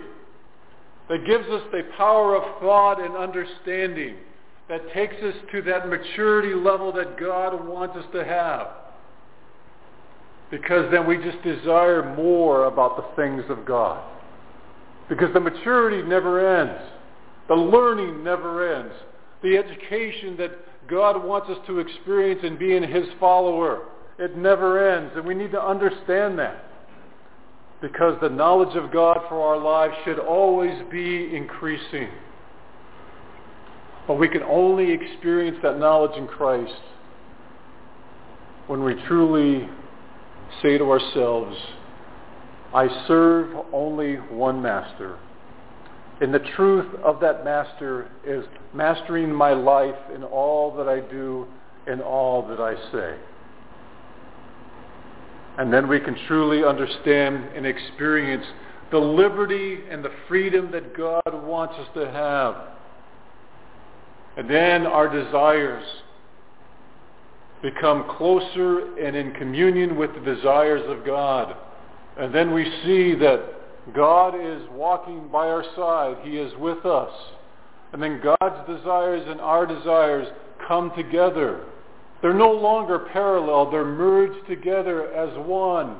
that 1.09 1.25
gives 1.25 1.47
us 1.49 1.63
the 1.71 1.83
power 1.97 2.35
of 2.35 2.61
thought 2.61 3.01
and 3.01 3.15
understanding, 3.15 4.15
that 4.69 4.81
takes 4.93 5.15
us 5.23 5.35
to 5.51 5.61
that 5.63 5.89
maturity 5.89 6.53
level 6.53 6.91
that 6.93 7.19
God 7.19 7.67
wants 7.67 7.95
us 7.97 8.05
to 8.13 8.23
have. 8.23 8.67
Because 10.49 10.89
then 10.91 11.05
we 11.05 11.17
just 11.17 11.41
desire 11.43 12.15
more 12.15 12.65
about 12.65 12.95
the 12.95 13.21
things 13.21 13.43
of 13.49 13.65
God. 13.65 14.01
Because 15.09 15.33
the 15.33 15.39
maturity 15.39 16.07
never 16.07 16.61
ends. 16.61 16.81
The 17.47 17.55
learning 17.55 18.23
never 18.23 18.75
ends. 18.75 18.93
The 19.43 19.57
education 19.57 20.37
that 20.37 20.51
God 20.87 21.23
wants 21.23 21.49
us 21.49 21.57
to 21.67 21.79
experience 21.79 22.41
in 22.43 22.57
being 22.57 22.83
his 22.83 23.05
follower 23.19 23.83
It 24.19 24.37
never 24.37 24.95
ends. 24.95 25.13
And 25.15 25.25
we 25.25 25.35
need 25.35 25.51
to 25.51 25.61
understand 25.61 26.39
that. 26.39 26.63
Because 27.81 28.19
the 28.21 28.29
knowledge 28.29 28.75
of 28.75 28.91
God 28.91 29.19
for 29.29 29.39
our 29.39 29.57
lives 29.57 29.93
should 30.03 30.17
always 30.17 30.81
be 30.89 31.35
increasing. 31.35 32.09
But 34.07 34.15
we 34.15 34.29
can 34.29 34.41
only 34.43 34.91
experience 34.91 35.57
that 35.61 35.77
knowledge 35.77 36.17
in 36.17 36.27
Christ 36.27 36.73
when 38.67 38.83
we 38.83 38.95
truly 39.07 39.69
say 40.61 40.77
to 40.77 40.91
ourselves, 40.91 41.55
I 42.73 42.87
serve 43.07 43.55
only 43.73 44.15
one 44.15 44.61
master. 44.61 45.17
And 46.19 46.33
the 46.33 46.39
truth 46.55 46.93
of 47.03 47.19
that 47.21 47.43
master 47.45 48.09
is 48.25 48.43
mastering 48.73 49.31
my 49.33 49.53
life 49.53 49.95
in 50.13 50.23
all 50.23 50.75
that 50.77 50.87
I 50.87 50.99
do 50.99 51.47
and 51.85 52.01
all 52.01 52.47
that 52.47 52.59
I 52.59 52.75
say. 52.91 53.17
And 55.57 55.71
then 55.71 55.87
we 55.87 55.99
can 55.99 56.15
truly 56.27 56.63
understand 56.63 57.49
and 57.55 57.65
experience 57.65 58.45
the 58.91 58.97
liberty 58.97 59.79
and 59.89 60.03
the 60.03 60.11
freedom 60.27 60.71
that 60.71 60.95
God 60.95 61.21
wants 61.45 61.75
us 61.75 61.87
to 61.95 62.11
have. 62.11 62.55
And 64.37 64.49
then 64.49 64.85
our 64.85 65.09
desires 65.09 65.85
become 67.61 68.05
closer 68.17 68.97
and 68.97 69.15
in 69.15 69.33
communion 69.33 69.95
with 69.95 70.13
the 70.13 70.35
desires 70.35 70.83
of 70.87 71.05
God. 71.05 71.55
And 72.17 72.33
then 72.33 72.53
we 72.53 72.63
see 72.83 73.15
that 73.15 73.41
God 73.95 74.35
is 74.35 74.61
walking 74.71 75.27
by 75.29 75.47
our 75.47 75.63
side. 75.75 76.17
He 76.23 76.37
is 76.37 76.53
with 76.57 76.85
us. 76.85 77.11
And 77.93 78.01
then 78.01 78.21
God's 78.21 78.67
desires 78.67 79.23
and 79.27 79.39
our 79.39 79.65
desires 79.65 80.27
come 80.67 80.91
together. 80.95 81.63
They're 82.21 82.33
no 82.33 82.51
longer 82.51 83.07
parallel. 83.11 83.71
They're 83.71 83.85
merged 83.85 84.47
together 84.47 85.11
as 85.13 85.35
one. 85.47 85.97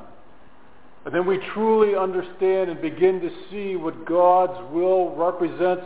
And 1.05 1.15
then 1.15 1.25
we 1.25 1.39
truly 1.53 1.95
understand 1.95 2.69
and 2.69 2.81
begin 2.81 3.21
to 3.21 3.29
see 3.49 3.77
what 3.77 4.05
God's 4.05 4.59
will 4.73 5.15
represents 5.15 5.85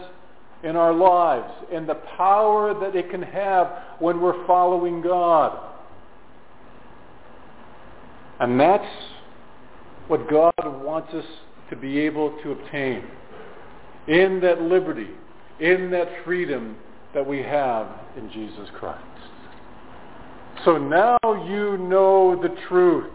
in 0.64 0.76
our 0.76 0.94
lives 0.94 1.52
and 1.74 1.88
the 1.88 1.96
power 2.18 2.74
that 2.80 2.96
it 2.96 3.10
can 3.10 3.22
have 3.22 3.72
when 4.00 4.22
we're 4.22 4.46
following 4.46 5.02
God. 5.02 5.58
And 8.40 8.60
that's 8.60 8.86
what 10.08 10.30
God 10.30 10.54
wants 10.84 11.14
us 11.14 11.26
to 11.70 11.76
be 11.76 12.00
able 12.00 12.38
to 12.44 12.52
obtain 12.52 13.04
in 14.08 14.40
that 14.42 14.62
liberty, 14.62 15.10
in 15.60 15.92
that 15.92 16.08
freedom 16.26 16.76
that 17.14 17.26
we 17.26 17.40
have 17.40 17.88
in 18.18 18.32
Jesus 18.32 18.70
Christ. 18.78 19.04
So 20.66 20.78
now 20.78 21.18
you 21.24 21.78
know 21.78 22.40
the 22.42 22.56
truth. 22.68 23.12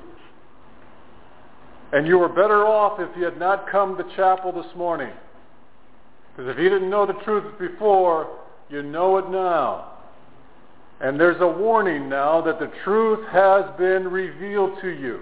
And 1.92 2.06
you 2.06 2.18
were 2.18 2.28
better 2.28 2.66
off 2.66 2.98
if 2.98 3.08
you 3.16 3.24
had 3.24 3.38
not 3.38 3.70
come 3.70 3.96
to 3.96 4.04
chapel 4.16 4.52
this 4.52 4.74
morning. 4.76 5.12
Because 6.36 6.52
if 6.52 6.58
you 6.58 6.68
didn't 6.68 6.90
know 6.90 7.06
the 7.06 7.14
truth 7.24 7.58
before, 7.58 8.28
you 8.68 8.82
know 8.82 9.16
it 9.16 9.30
now. 9.30 9.92
And 11.00 11.18
there's 11.18 11.40
a 11.40 11.46
warning 11.46 12.08
now 12.08 12.42
that 12.42 12.58
the 12.58 12.70
truth 12.84 13.26
has 13.28 13.64
been 13.78 14.08
revealed 14.08 14.78
to 14.82 14.88
you. 14.88 15.20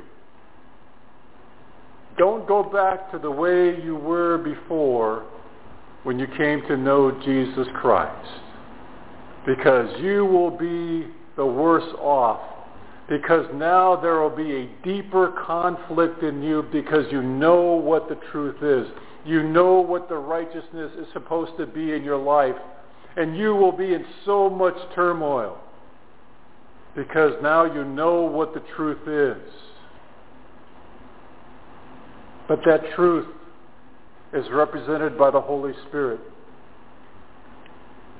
Don't 2.18 2.46
go 2.48 2.62
back 2.62 3.10
to 3.12 3.18
the 3.18 3.30
way 3.30 3.80
you 3.82 3.96
were 3.96 4.38
before 4.38 5.24
when 6.04 6.18
you 6.18 6.26
came 6.36 6.62
to 6.68 6.76
know 6.76 7.10
Jesus 7.24 7.66
Christ. 7.74 8.28
Because 9.46 10.00
you 10.00 10.24
will 10.24 10.50
be 10.50 11.06
the 11.36 11.46
worse 11.46 11.92
off. 12.00 12.40
Because 13.08 13.46
now 13.54 13.96
there 13.96 14.20
will 14.20 14.34
be 14.34 14.52
a 14.52 14.68
deeper 14.82 15.34
conflict 15.46 16.22
in 16.22 16.42
you 16.42 16.66
because 16.72 17.04
you 17.10 17.22
know 17.22 17.62
what 17.74 18.08
the 18.08 18.16
truth 18.32 18.62
is. 18.62 18.90
You 19.24 19.42
know 19.42 19.80
what 19.80 20.08
the 20.08 20.16
righteousness 20.16 20.92
is 20.98 21.06
supposed 21.12 21.52
to 21.58 21.66
be 21.66 21.92
in 21.92 22.04
your 22.04 22.18
life. 22.18 22.56
And 23.16 23.36
you 23.36 23.54
will 23.54 23.72
be 23.72 23.94
in 23.94 24.04
so 24.24 24.50
much 24.50 24.74
turmoil 24.94 25.58
because 26.96 27.32
now 27.42 27.64
you 27.64 27.84
know 27.84 28.22
what 28.22 28.54
the 28.54 28.62
truth 28.76 29.08
is. 29.08 29.52
But 32.48 32.60
that 32.66 32.80
truth 32.94 33.26
is 34.32 34.44
represented 34.50 35.16
by 35.16 35.30
the 35.30 35.40
Holy 35.40 35.72
Spirit. 35.88 36.20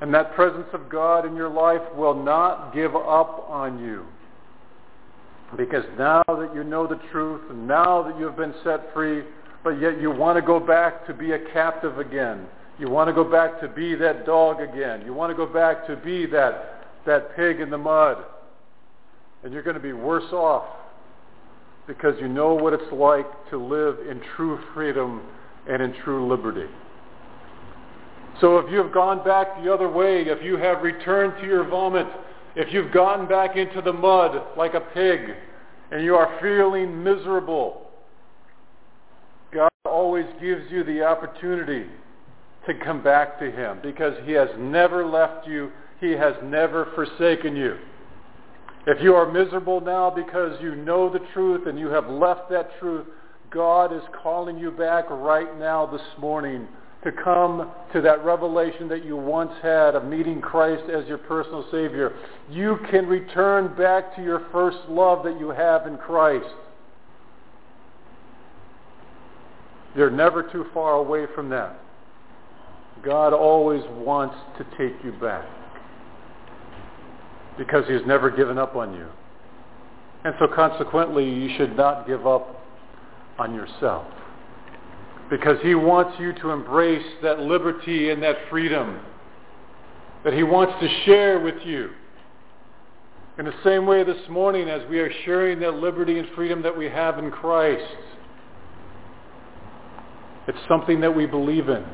And 0.01 0.13
that 0.15 0.35
presence 0.35 0.67
of 0.73 0.89
God 0.89 1.27
in 1.27 1.37
your 1.37 1.49
life 1.49 1.83
will 1.97 2.15
not 2.15 2.75
give 2.75 2.95
up 2.95 3.47
on 3.49 3.79
you. 3.79 4.07
Because 5.57 5.85
now 5.99 6.23
that 6.27 6.51
you 6.55 6.65
know 6.65 6.87
the 6.87 7.01
truth, 7.13 7.43
now 7.53 8.03
that 8.03 8.19
you 8.19 8.25
have 8.27 8.37
been 8.37 8.55
set 8.65 8.93
free, 8.93 9.23
but 9.65 9.81
yet 9.81 10.01
you 10.01 10.11
want 10.11 10.37
to 10.37 10.43
go 10.43 10.61
back 10.61 11.07
to 11.07 11.15
be 11.15 11.33
a 11.33 11.39
captive 11.53 11.99
again. 11.99 12.47
You 12.79 12.91
want 12.91 13.09
to 13.09 13.15
go 13.15 13.25
back 13.25 13.61
to 13.61 13.69
be 13.69 13.95
that 13.97 14.27
dog 14.27 14.61
again. 14.61 15.03
You 15.07 15.15
want 15.15 15.31
to 15.31 15.37
go 15.37 15.51
back 15.51 15.87
to 15.87 15.97
be 15.97 16.27
that, 16.27 16.87
that 17.07 17.35
pig 17.35 17.61
in 17.61 17.71
the 17.71 17.79
mud. 17.79 18.19
And 19.43 19.53
you're 19.53 19.63
going 19.63 19.77
to 19.77 19.83
be 19.83 19.93
worse 19.93 20.31
off 20.33 20.65
because 21.87 22.15
you 22.21 22.29
know 22.29 22.55
what 22.55 22.73
it's 22.73 22.93
like 22.93 23.27
to 23.51 23.59
live 23.59 23.99
in 24.09 24.21
true 24.37 24.59
freedom 24.75 25.23
and 25.69 25.83
in 25.83 25.95
true 26.03 26.29
liberty. 26.29 26.67
So 28.41 28.59
if 28.59 28.71
you 28.71 28.79
have 28.79 28.93
gone 28.93 29.25
back 29.25 29.63
the 29.63 29.73
other 29.73 29.89
way, 29.89 30.23
if 30.23 30.43
you 30.43 30.57
have 30.57 30.83
returned 30.83 31.35
to 31.41 31.47
your 31.47 31.65
vomit, 31.69 32.07
if 32.57 32.73
you've 32.73 32.93
gotten 32.93 33.27
back 33.27 33.57
into 33.57 33.81
the 33.81 33.93
mud 33.93 34.43
like 34.57 34.75
a 34.75 34.81
pig, 34.81 35.21
and 35.91 36.03
you 36.03 36.17
are 36.17 36.39
feeling 36.41 37.03
miserable, 37.05 37.84
God 39.55 39.71
always 39.85 40.27
gives 40.41 40.65
you 40.71 40.83
the 40.83 41.05
opportunity 41.05 41.87
to 42.67 42.75
come 42.85 43.03
back 43.03 43.39
to 43.39 43.51
him 43.51 43.79
because 43.83 44.15
he 44.25 44.33
has 44.33 44.49
never 44.59 45.07
left 45.07 45.47
you. 45.47 45.71
He 46.01 46.11
has 46.13 46.35
never 46.43 46.89
forsaken 46.95 47.55
you. 47.55 47.77
If 48.87 49.03
you 49.03 49.15
are 49.15 49.31
miserable 49.31 49.81
now 49.81 50.11
because 50.11 50.61
you 50.61 50.75
know 50.75 51.11
the 51.11 51.21
truth 51.33 51.67
and 51.67 51.79
you 51.79 51.87
have 51.89 52.09
left 52.09 52.51
that 52.51 52.69
truth, 52.81 53.07
God 53.51 53.95
is 53.95 54.03
calling 54.23 54.59
you 54.59 54.73
back 54.73 55.09
right 55.09 55.59
now 55.59 55.87
this 55.87 56.03
morning 56.19 56.67
to 57.05 57.13
come 57.13 57.71
to 57.93 58.01
that 58.01 58.25
revelation 58.25 58.89
that 58.89 59.05
you 59.05 59.17
once 59.17 59.53
had 59.63 59.95
of 59.95 60.05
meeting 60.05 60.41
Christ 60.41 60.91
as 60.91 61.07
your 61.07 61.19
personal 61.19 61.65
Savior. 61.71 62.17
You 62.51 62.79
can 62.91 63.07
return 63.07 63.77
back 63.77 64.17
to 64.17 64.23
your 64.23 64.47
first 64.51 64.79
love 64.89 65.23
that 65.25 65.39
you 65.39 65.51
have 65.51 65.87
in 65.87 65.97
Christ. 65.99 66.47
You're 69.95 70.11
never 70.11 70.43
too 70.43 70.67
far 70.75 70.95
away 70.95 71.27
from 71.35 71.49
that. 71.51 71.81
God 73.05 73.33
always 73.33 73.83
wants 73.91 74.35
to 74.59 74.65
take 74.79 75.03
you 75.05 75.13
back 75.13 75.47
because 77.59 77.85
he's 77.87 78.05
never 78.07 78.31
given 78.31 78.59
up 78.59 78.75
on 78.75 78.95
you. 78.95 79.07
And 80.25 80.35
so 80.39 80.49
consequently, 80.55 81.29
you 81.29 81.57
should 81.57 81.77
not 81.77 82.07
give 82.07 82.27
up 82.27 82.65
on 83.39 83.55
yourself 83.55 84.07
because 85.31 85.59
he 85.63 85.75
wants 85.75 86.19
you 86.19 86.33
to 86.35 86.51
embrace 86.51 87.05
that 87.23 87.41
liberty 87.41 88.11
and 88.11 88.23
that 88.23 88.37
freedom 88.51 89.01
that 90.25 90.33
he 90.33 90.43
wants 90.43 90.73
to 90.81 90.89
share 91.05 91.39
with 91.39 91.61
you. 91.65 91.91
In 93.39 93.45
the 93.45 93.55
same 93.63 93.85
way 93.85 94.05
this 94.05 94.29
morning 94.31 94.69
as 94.69 94.89
we 94.89 95.01
are 95.01 95.11
sharing 95.25 95.61
that 95.61 95.75
liberty 95.75 96.19
and 96.19 96.29
freedom 96.35 96.63
that 96.63 96.77
we 96.77 96.87
have 96.87 97.19
in 97.19 97.31
Christ, 97.31 97.97
it's 100.47 100.59
something 100.69 101.01
that 101.01 101.15
we 101.15 101.27
believe 101.27 101.69
in. 101.69 101.85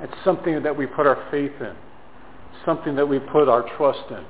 It's 0.00 0.14
something 0.24 0.62
that 0.62 0.76
we 0.76 0.86
put 0.86 1.06
our 1.06 1.26
faith 1.30 1.52
in. 1.60 1.66
It's 1.66 2.64
something 2.64 2.94
that 2.96 3.06
we 3.06 3.18
put 3.18 3.48
our 3.48 3.62
trust 3.76 4.10
in. 4.10 4.24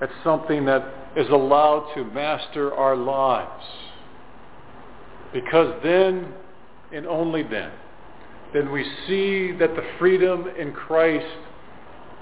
It's 0.00 0.12
something 0.24 0.64
that 0.66 0.84
is 1.16 1.28
allowed 1.28 1.92
to 1.94 2.04
master 2.04 2.74
our 2.74 2.96
lives. 2.96 3.64
Because 5.32 5.80
then, 5.82 6.32
and 6.92 7.06
only 7.06 7.42
then, 7.42 7.70
then 8.52 8.70
we 8.70 8.84
see 9.06 9.52
that 9.52 9.74
the 9.74 9.84
freedom 9.98 10.46
in 10.58 10.72
Christ 10.72 11.26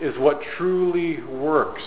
is 0.00 0.16
what 0.18 0.40
truly 0.56 1.22
works. 1.22 1.82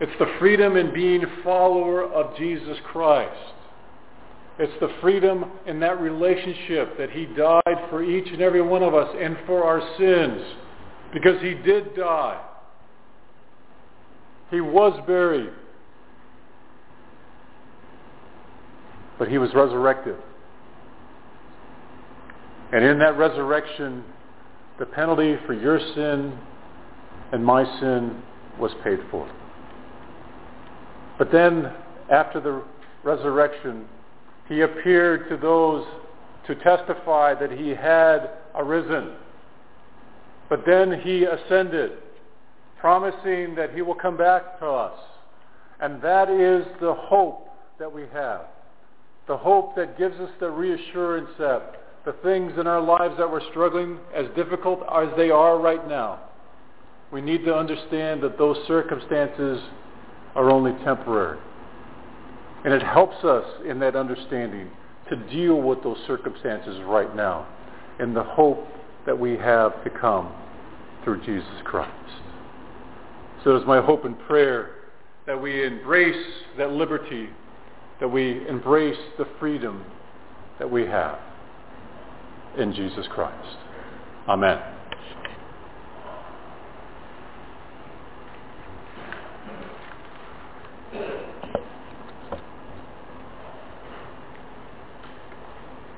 It's 0.00 0.12
the 0.18 0.32
freedom 0.38 0.76
in 0.76 0.94
being 0.94 1.24
a 1.24 1.42
follower 1.42 2.04
of 2.04 2.36
Jesus 2.36 2.78
Christ. 2.84 3.54
It's 4.58 4.72
the 4.80 4.88
freedom 5.00 5.52
in 5.66 5.78
that 5.80 6.00
relationship 6.00 6.98
that 6.98 7.10
he 7.10 7.26
died 7.26 7.88
for 7.90 8.02
each 8.02 8.28
and 8.32 8.42
every 8.42 8.62
one 8.62 8.82
of 8.82 8.92
us 8.94 9.14
and 9.18 9.36
for 9.46 9.62
our 9.62 9.80
sins. 9.96 10.42
Because 11.12 11.40
he 11.40 11.54
did 11.54 11.94
die. 11.94 12.44
He 14.50 14.60
was 14.60 14.98
buried. 15.06 15.52
But 19.18 19.28
he 19.28 19.38
was 19.38 19.50
resurrected. 19.54 20.16
And 22.72 22.84
in 22.84 22.98
that 22.98 23.16
resurrection, 23.16 24.04
the 24.78 24.86
penalty 24.86 25.36
for 25.46 25.54
your 25.54 25.78
sin 25.94 26.38
and 27.32 27.44
my 27.44 27.64
sin 27.80 28.22
was 28.58 28.72
paid 28.82 28.98
for. 29.10 29.30
But 31.18 31.30
then 31.32 31.72
after 32.10 32.40
the 32.40 32.62
resurrection, 33.02 33.86
he 34.48 34.62
appeared 34.62 35.28
to 35.28 35.36
those 35.36 35.86
to 36.46 36.54
testify 36.56 37.34
that 37.34 37.52
he 37.52 37.70
had 37.70 38.30
arisen. 38.54 39.12
But 40.48 40.64
then 40.66 41.00
he 41.00 41.24
ascended, 41.24 41.92
promising 42.80 43.54
that 43.56 43.74
he 43.74 43.82
will 43.82 43.94
come 43.94 44.16
back 44.16 44.58
to 44.60 44.66
us. 44.66 44.98
And 45.80 46.00
that 46.02 46.30
is 46.30 46.66
the 46.80 46.94
hope 46.94 47.48
that 47.78 47.92
we 47.92 48.04
have. 48.12 48.46
The 49.26 49.36
hope 49.36 49.76
that 49.76 49.98
gives 49.98 50.18
us 50.18 50.30
the 50.40 50.50
reassurance 50.50 51.28
that 51.38 51.74
the 52.06 52.12
things 52.22 52.52
in 52.58 52.66
our 52.66 52.80
lives 52.80 53.14
that 53.18 53.30
we're 53.30 53.46
struggling, 53.50 53.98
as 54.14 54.24
difficult 54.34 54.80
as 54.90 55.08
they 55.18 55.30
are 55.30 55.58
right 55.58 55.86
now, 55.86 56.20
we 57.12 57.20
need 57.20 57.44
to 57.44 57.54
understand 57.54 58.22
that 58.22 58.38
those 58.38 58.56
circumstances 58.66 59.60
are 60.34 60.50
only 60.50 60.72
temporary. 60.84 61.38
And 62.64 62.74
it 62.74 62.82
helps 62.82 63.24
us 63.24 63.44
in 63.68 63.78
that 63.80 63.94
understanding 63.96 64.70
to 65.08 65.16
deal 65.16 65.60
with 65.60 65.82
those 65.82 65.98
circumstances 66.06 66.80
right 66.84 67.14
now 67.14 67.46
in 68.00 68.14
the 68.14 68.22
hope 68.22 68.66
that 69.06 69.18
we 69.18 69.36
have 69.36 69.82
to 69.84 69.90
come 69.90 70.32
through 71.04 71.24
Jesus 71.24 71.62
Christ. 71.64 71.92
So 73.44 73.56
it 73.56 73.60
is 73.60 73.66
my 73.66 73.80
hope 73.80 74.04
and 74.04 74.18
prayer 74.20 74.70
that 75.26 75.40
we 75.40 75.64
embrace 75.64 76.26
that 76.56 76.70
liberty, 76.70 77.28
that 78.00 78.08
we 78.08 78.46
embrace 78.48 78.98
the 79.16 79.26
freedom 79.38 79.84
that 80.58 80.70
we 80.70 80.82
have 80.86 81.18
in 82.58 82.74
Jesus 82.74 83.06
Christ. 83.08 83.56
Amen. 84.28 84.77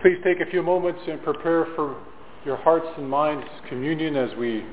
Please 0.02 0.16
take 0.24 0.40
a 0.40 0.50
few 0.50 0.62
moments 0.62 1.00
and 1.06 1.22
prepare 1.22 1.66
for 1.76 2.02
your 2.46 2.56
hearts 2.56 2.86
and 2.96 3.06
minds 3.06 3.46
communion 3.68 4.16
as 4.16 4.34
we 4.38 4.64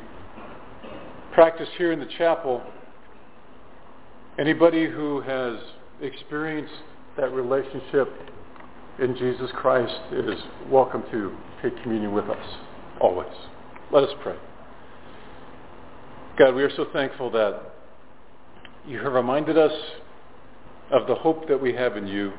practice 1.33 1.67
here 1.77 1.91
in 1.91 1.99
the 1.99 2.07
chapel. 2.17 2.63
Anybody 4.39 4.89
who 4.89 5.19
has 5.19 5.57
experienced 6.01 6.71
that 7.17 7.33
relationship 7.33 8.07
in 8.99 9.17
Jesus 9.17 9.51
Christ 9.55 9.99
is 10.13 10.39
welcome 10.69 11.03
to 11.11 11.35
take 11.61 11.75
communion 11.83 12.13
with 12.13 12.29
us, 12.29 12.55
always. 13.01 13.27
Let 13.91 14.05
us 14.05 14.15
pray. 14.23 14.37
God, 16.39 16.55
we 16.55 16.63
are 16.63 16.73
so 16.77 16.85
thankful 16.93 17.29
that 17.31 17.73
you 18.87 18.99
have 18.99 19.11
reminded 19.11 19.57
us 19.57 19.73
of 20.89 21.05
the 21.05 21.15
hope 21.15 21.49
that 21.49 21.61
we 21.61 21.73
have 21.73 21.97
in 21.97 22.07
you 22.07 22.31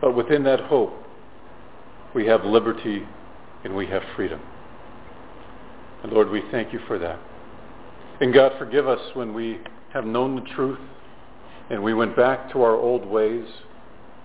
but 0.00 0.14
within 0.14 0.44
that 0.44 0.60
hope, 0.60 0.94
we 2.14 2.26
have 2.26 2.44
liberty 2.44 3.02
and 3.64 3.74
we 3.74 3.86
have 3.86 4.02
freedom. 4.16 4.40
And 6.02 6.12
Lord, 6.12 6.30
we 6.30 6.42
thank 6.50 6.72
you 6.72 6.80
for 6.86 6.98
that. 6.98 7.18
And 8.20 8.32
God, 8.32 8.52
forgive 8.58 8.88
us 8.88 9.00
when 9.14 9.34
we 9.34 9.58
have 9.92 10.04
known 10.04 10.36
the 10.36 10.48
truth 10.54 10.78
and 11.70 11.82
we 11.82 11.94
went 11.94 12.16
back 12.16 12.50
to 12.52 12.62
our 12.62 12.74
old 12.74 13.04
ways 13.04 13.46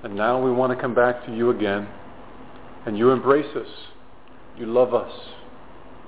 and 0.04 0.16
now 0.16 0.42
we 0.42 0.52
want 0.52 0.76
to 0.76 0.82
come 0.82 0.94
back 0.94 1.26
to 1.26 1.36
you 1.36 1.50
again. 1.50 1.88
And 2.86 2.98
you 2.98 3.12
embrace 3.12 3.56
us. 3.56 3.68
You 4.58 4.66
love 4.66 4.94
us. 4.94 5.12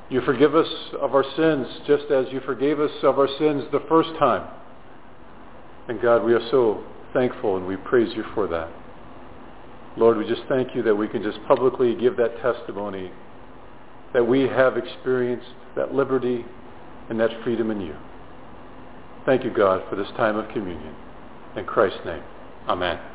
You 0.09 0.22
forgive 0.22 0.53
us 0.53 0.68
of 1.01 1.16
our 1.16 1.24
sins 1.36 1.68
just 1.88 2.11
as 2.11 2.26
you 2.32 2.41
forgave 2.41 2.80
us 2.80 2.91
of 3.01 3.18
our 3.18 3.30
sins 3.39 3.63
the 3.72 3.82
first 3.88 4.09
time. 4.20 4.47
And 5.88 6.01
God, 6.01 6.24
we 6.24 6.34
are 6.34 6.49
so 6.51 6.84
thankful 7.13 7.57
and 7.57 7.66
we 7.66 7.78
praise 7.78 8.13
you 8.16 8.24
for 8.36 8.47
that. 8.47 8.70
Lord, 9.98 10.18
we 10.18 10.28
just 10.28 10.43
thank 10.50 10.76
you 10.76 10.84
that 10.84 10.96
we 10.96 11.08
can 11.08 11.24
just 11.24 11.39
publicly 11.48 11.96
give 11.96 12.18
that 12.18 12.41
testimony 12.41 13.12
that 14.14 14.24
we 14.24 14.41
have 14.41 14.78
experienced 14.78 15.48
that 15.76 15.93
liberty 15.93 16.46
and 17.10 17.20
that 17.20 17.30
freedom 17.43 17.70
in 17.72 17.82
you. 17.82 17.96
Thank 19.26 19.43
you, 19.43 19.52
God, 19.52 19.84
for 19.89 19.96
this 19.96 20.08
time 20.16 20.38
of 20.38 20.48
communion. 20.50 20.96
In 21.56 21.66
Christ's 21.66 22.00
name, 22.06 22.24
amen. 22.68 23.14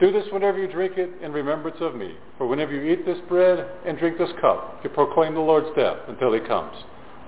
Do 0.00 0.10
this 0.10 0.24
whenever 0.32 0.58
you 0.58 0.66
drink 0.66 0.96
it 0.96 1.10
in 1.22 1.30
remembrance 1.30 1.76
of 1.80 1.94
me. 1.94 2.14
For 2.38 2.46
whenever 2.46 2.72
you 2.72 2.90
eat 2.90 3.04
this 3.04 3.18
bread 3.28 3.70
and 3.86 3.98
drink 3.98 4.16
this 4.16 4.30
cup, 4.40 4.80
you 4.82 4.88
proclaim 4.88 5.34
the 5.34 5.40
Lord's 5.40 5.68
death 5.76 5.98
until 6.08 6.32
he 6.32 6.40
comes. 6.40 6.74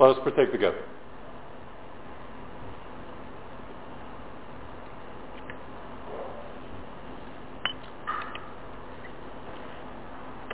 Let 0.00 0.16
us 0.16 0.16
partake 0.24 0.50
together. 0.50 0.82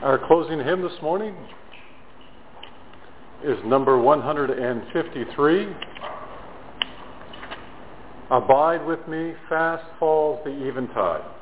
Our 0.02 0.18
closing 0.26 0.58
hymn 0.58 0.82
this 0.82 1.00
morning 1.00 1.36
is 3.44 3.58
number 3.64 4.00
153. 4.00 5.68
Abide 8.30 8.84
with 8.84 9.06
me, 9.06 9.34
fast 9.48 9.84
falls 10.00 10.40
the 10.44 10.50
eventide. 10.68 11.37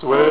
sway. 0.00 0.29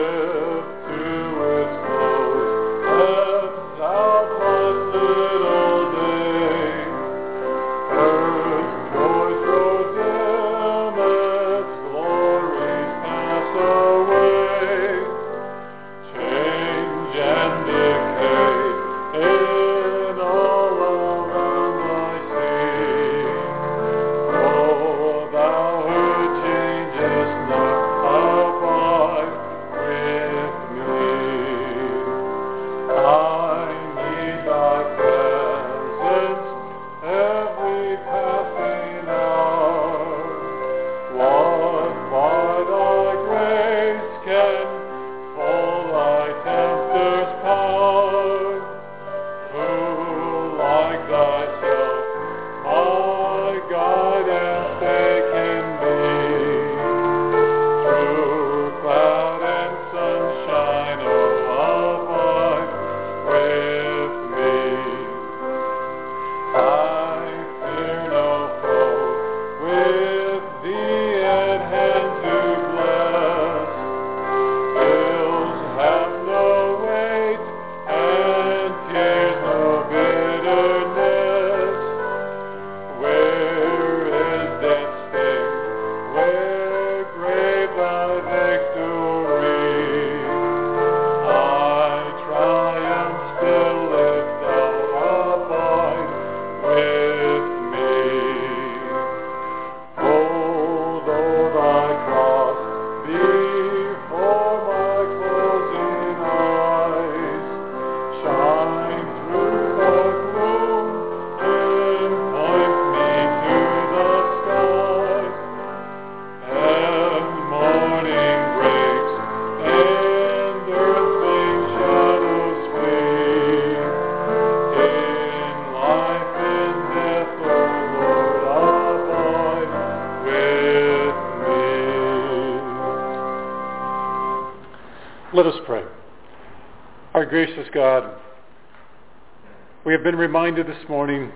We 139.90 139.94
have 139.94 140.04
been 140.04 140.18
reminded 140.18 140.68
this 140.68 140.88
morning 140.88 141.32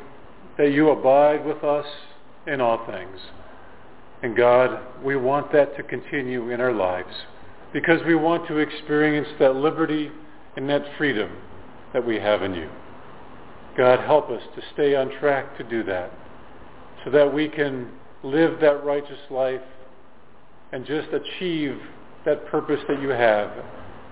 that 0.60 0.72
you 0.72 0.92
abide 0.92 1.44
with 1.44 1.64
us 1.64 1.88
in 2.46 2.62
all 2.62 2.86
things. 2.86 3.20
And 4.22 4.38
God, 4.38 4.80
we 5.04 5.16
want 5.16 5.52
that 5.54 5.76
to 5.76 5.82
continue 5.82 6.52
in 6.52 6.62
our 6.62 6.72
lives 6.72 7.16
because 7.74 8.00
we 8.06 8.14
want 8.14 8.48
to 8.50 8.58
experience 8.58 9.28
that 9.40 9.56
liberty 9.56 10.12
and 10.56 10.70
that 10.70 10.84
freedom 11.00 11.32
that 11.94 12.06
we 12.06 12.18
have 12.18 12.44
in 12.44 12.54
you. 12.54 12.70
God, 13.76 14.02
help 14.02 14.30
us 14.30 14.44
to 14.56 14.62
stay 14.76 14.96
on 14.96 15.10
track 15.20 15.58
to 15.58 15.64
do 15.64 15.84
that 15.86 16.12
so 17.04 17.10
that 17.10 17.34
we 17.34 17.50
can 17.50 17.90
live 18.22 18.60
that 18.62 18.86
righteous 18.86 19.32
life 19.32 19.62
and 20.72 20.86
just 20.86 21.08
achieve 21.12 21.80
that 22.24 22.46
purpose 22.46 22.82
that 22.88 23.02
you 23.02 23.10
have 23.10 23.50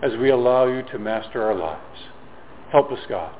as 0.01 0.17
we 0.17 0.31
allow 0.31 0.65
you 0.65 0.81
to 0.91 0.97
master 0.97 1.43
our 1.43 1.53
lives. 1.53 1.99
Help 2.71 2.91
us, 2.91 3.01
God. 3.07 3.35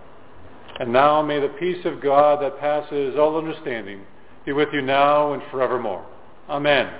And 0.82 0.92
now 0.92 1.22
may 1.22 1.40
the 1.40 1.48
peace 1.60 1.86
of 1.86 2.02
God 2.02 2.42
that 2.42 2.60
passes 2.60 3.16
all 3.16 3.38
understanding 3.38 4.02
be 4.48 4.52
with 4.52 4.70
you 4.74 4.82
now 4.82 5.34
and 5.34 5.44
forevermore. 5.52 6.04
Amen. 6.50 6.92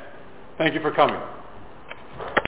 Thank 0.60 0.76
you 0.76 0.82
for 0.82 0.92
coming. 0.92 1.20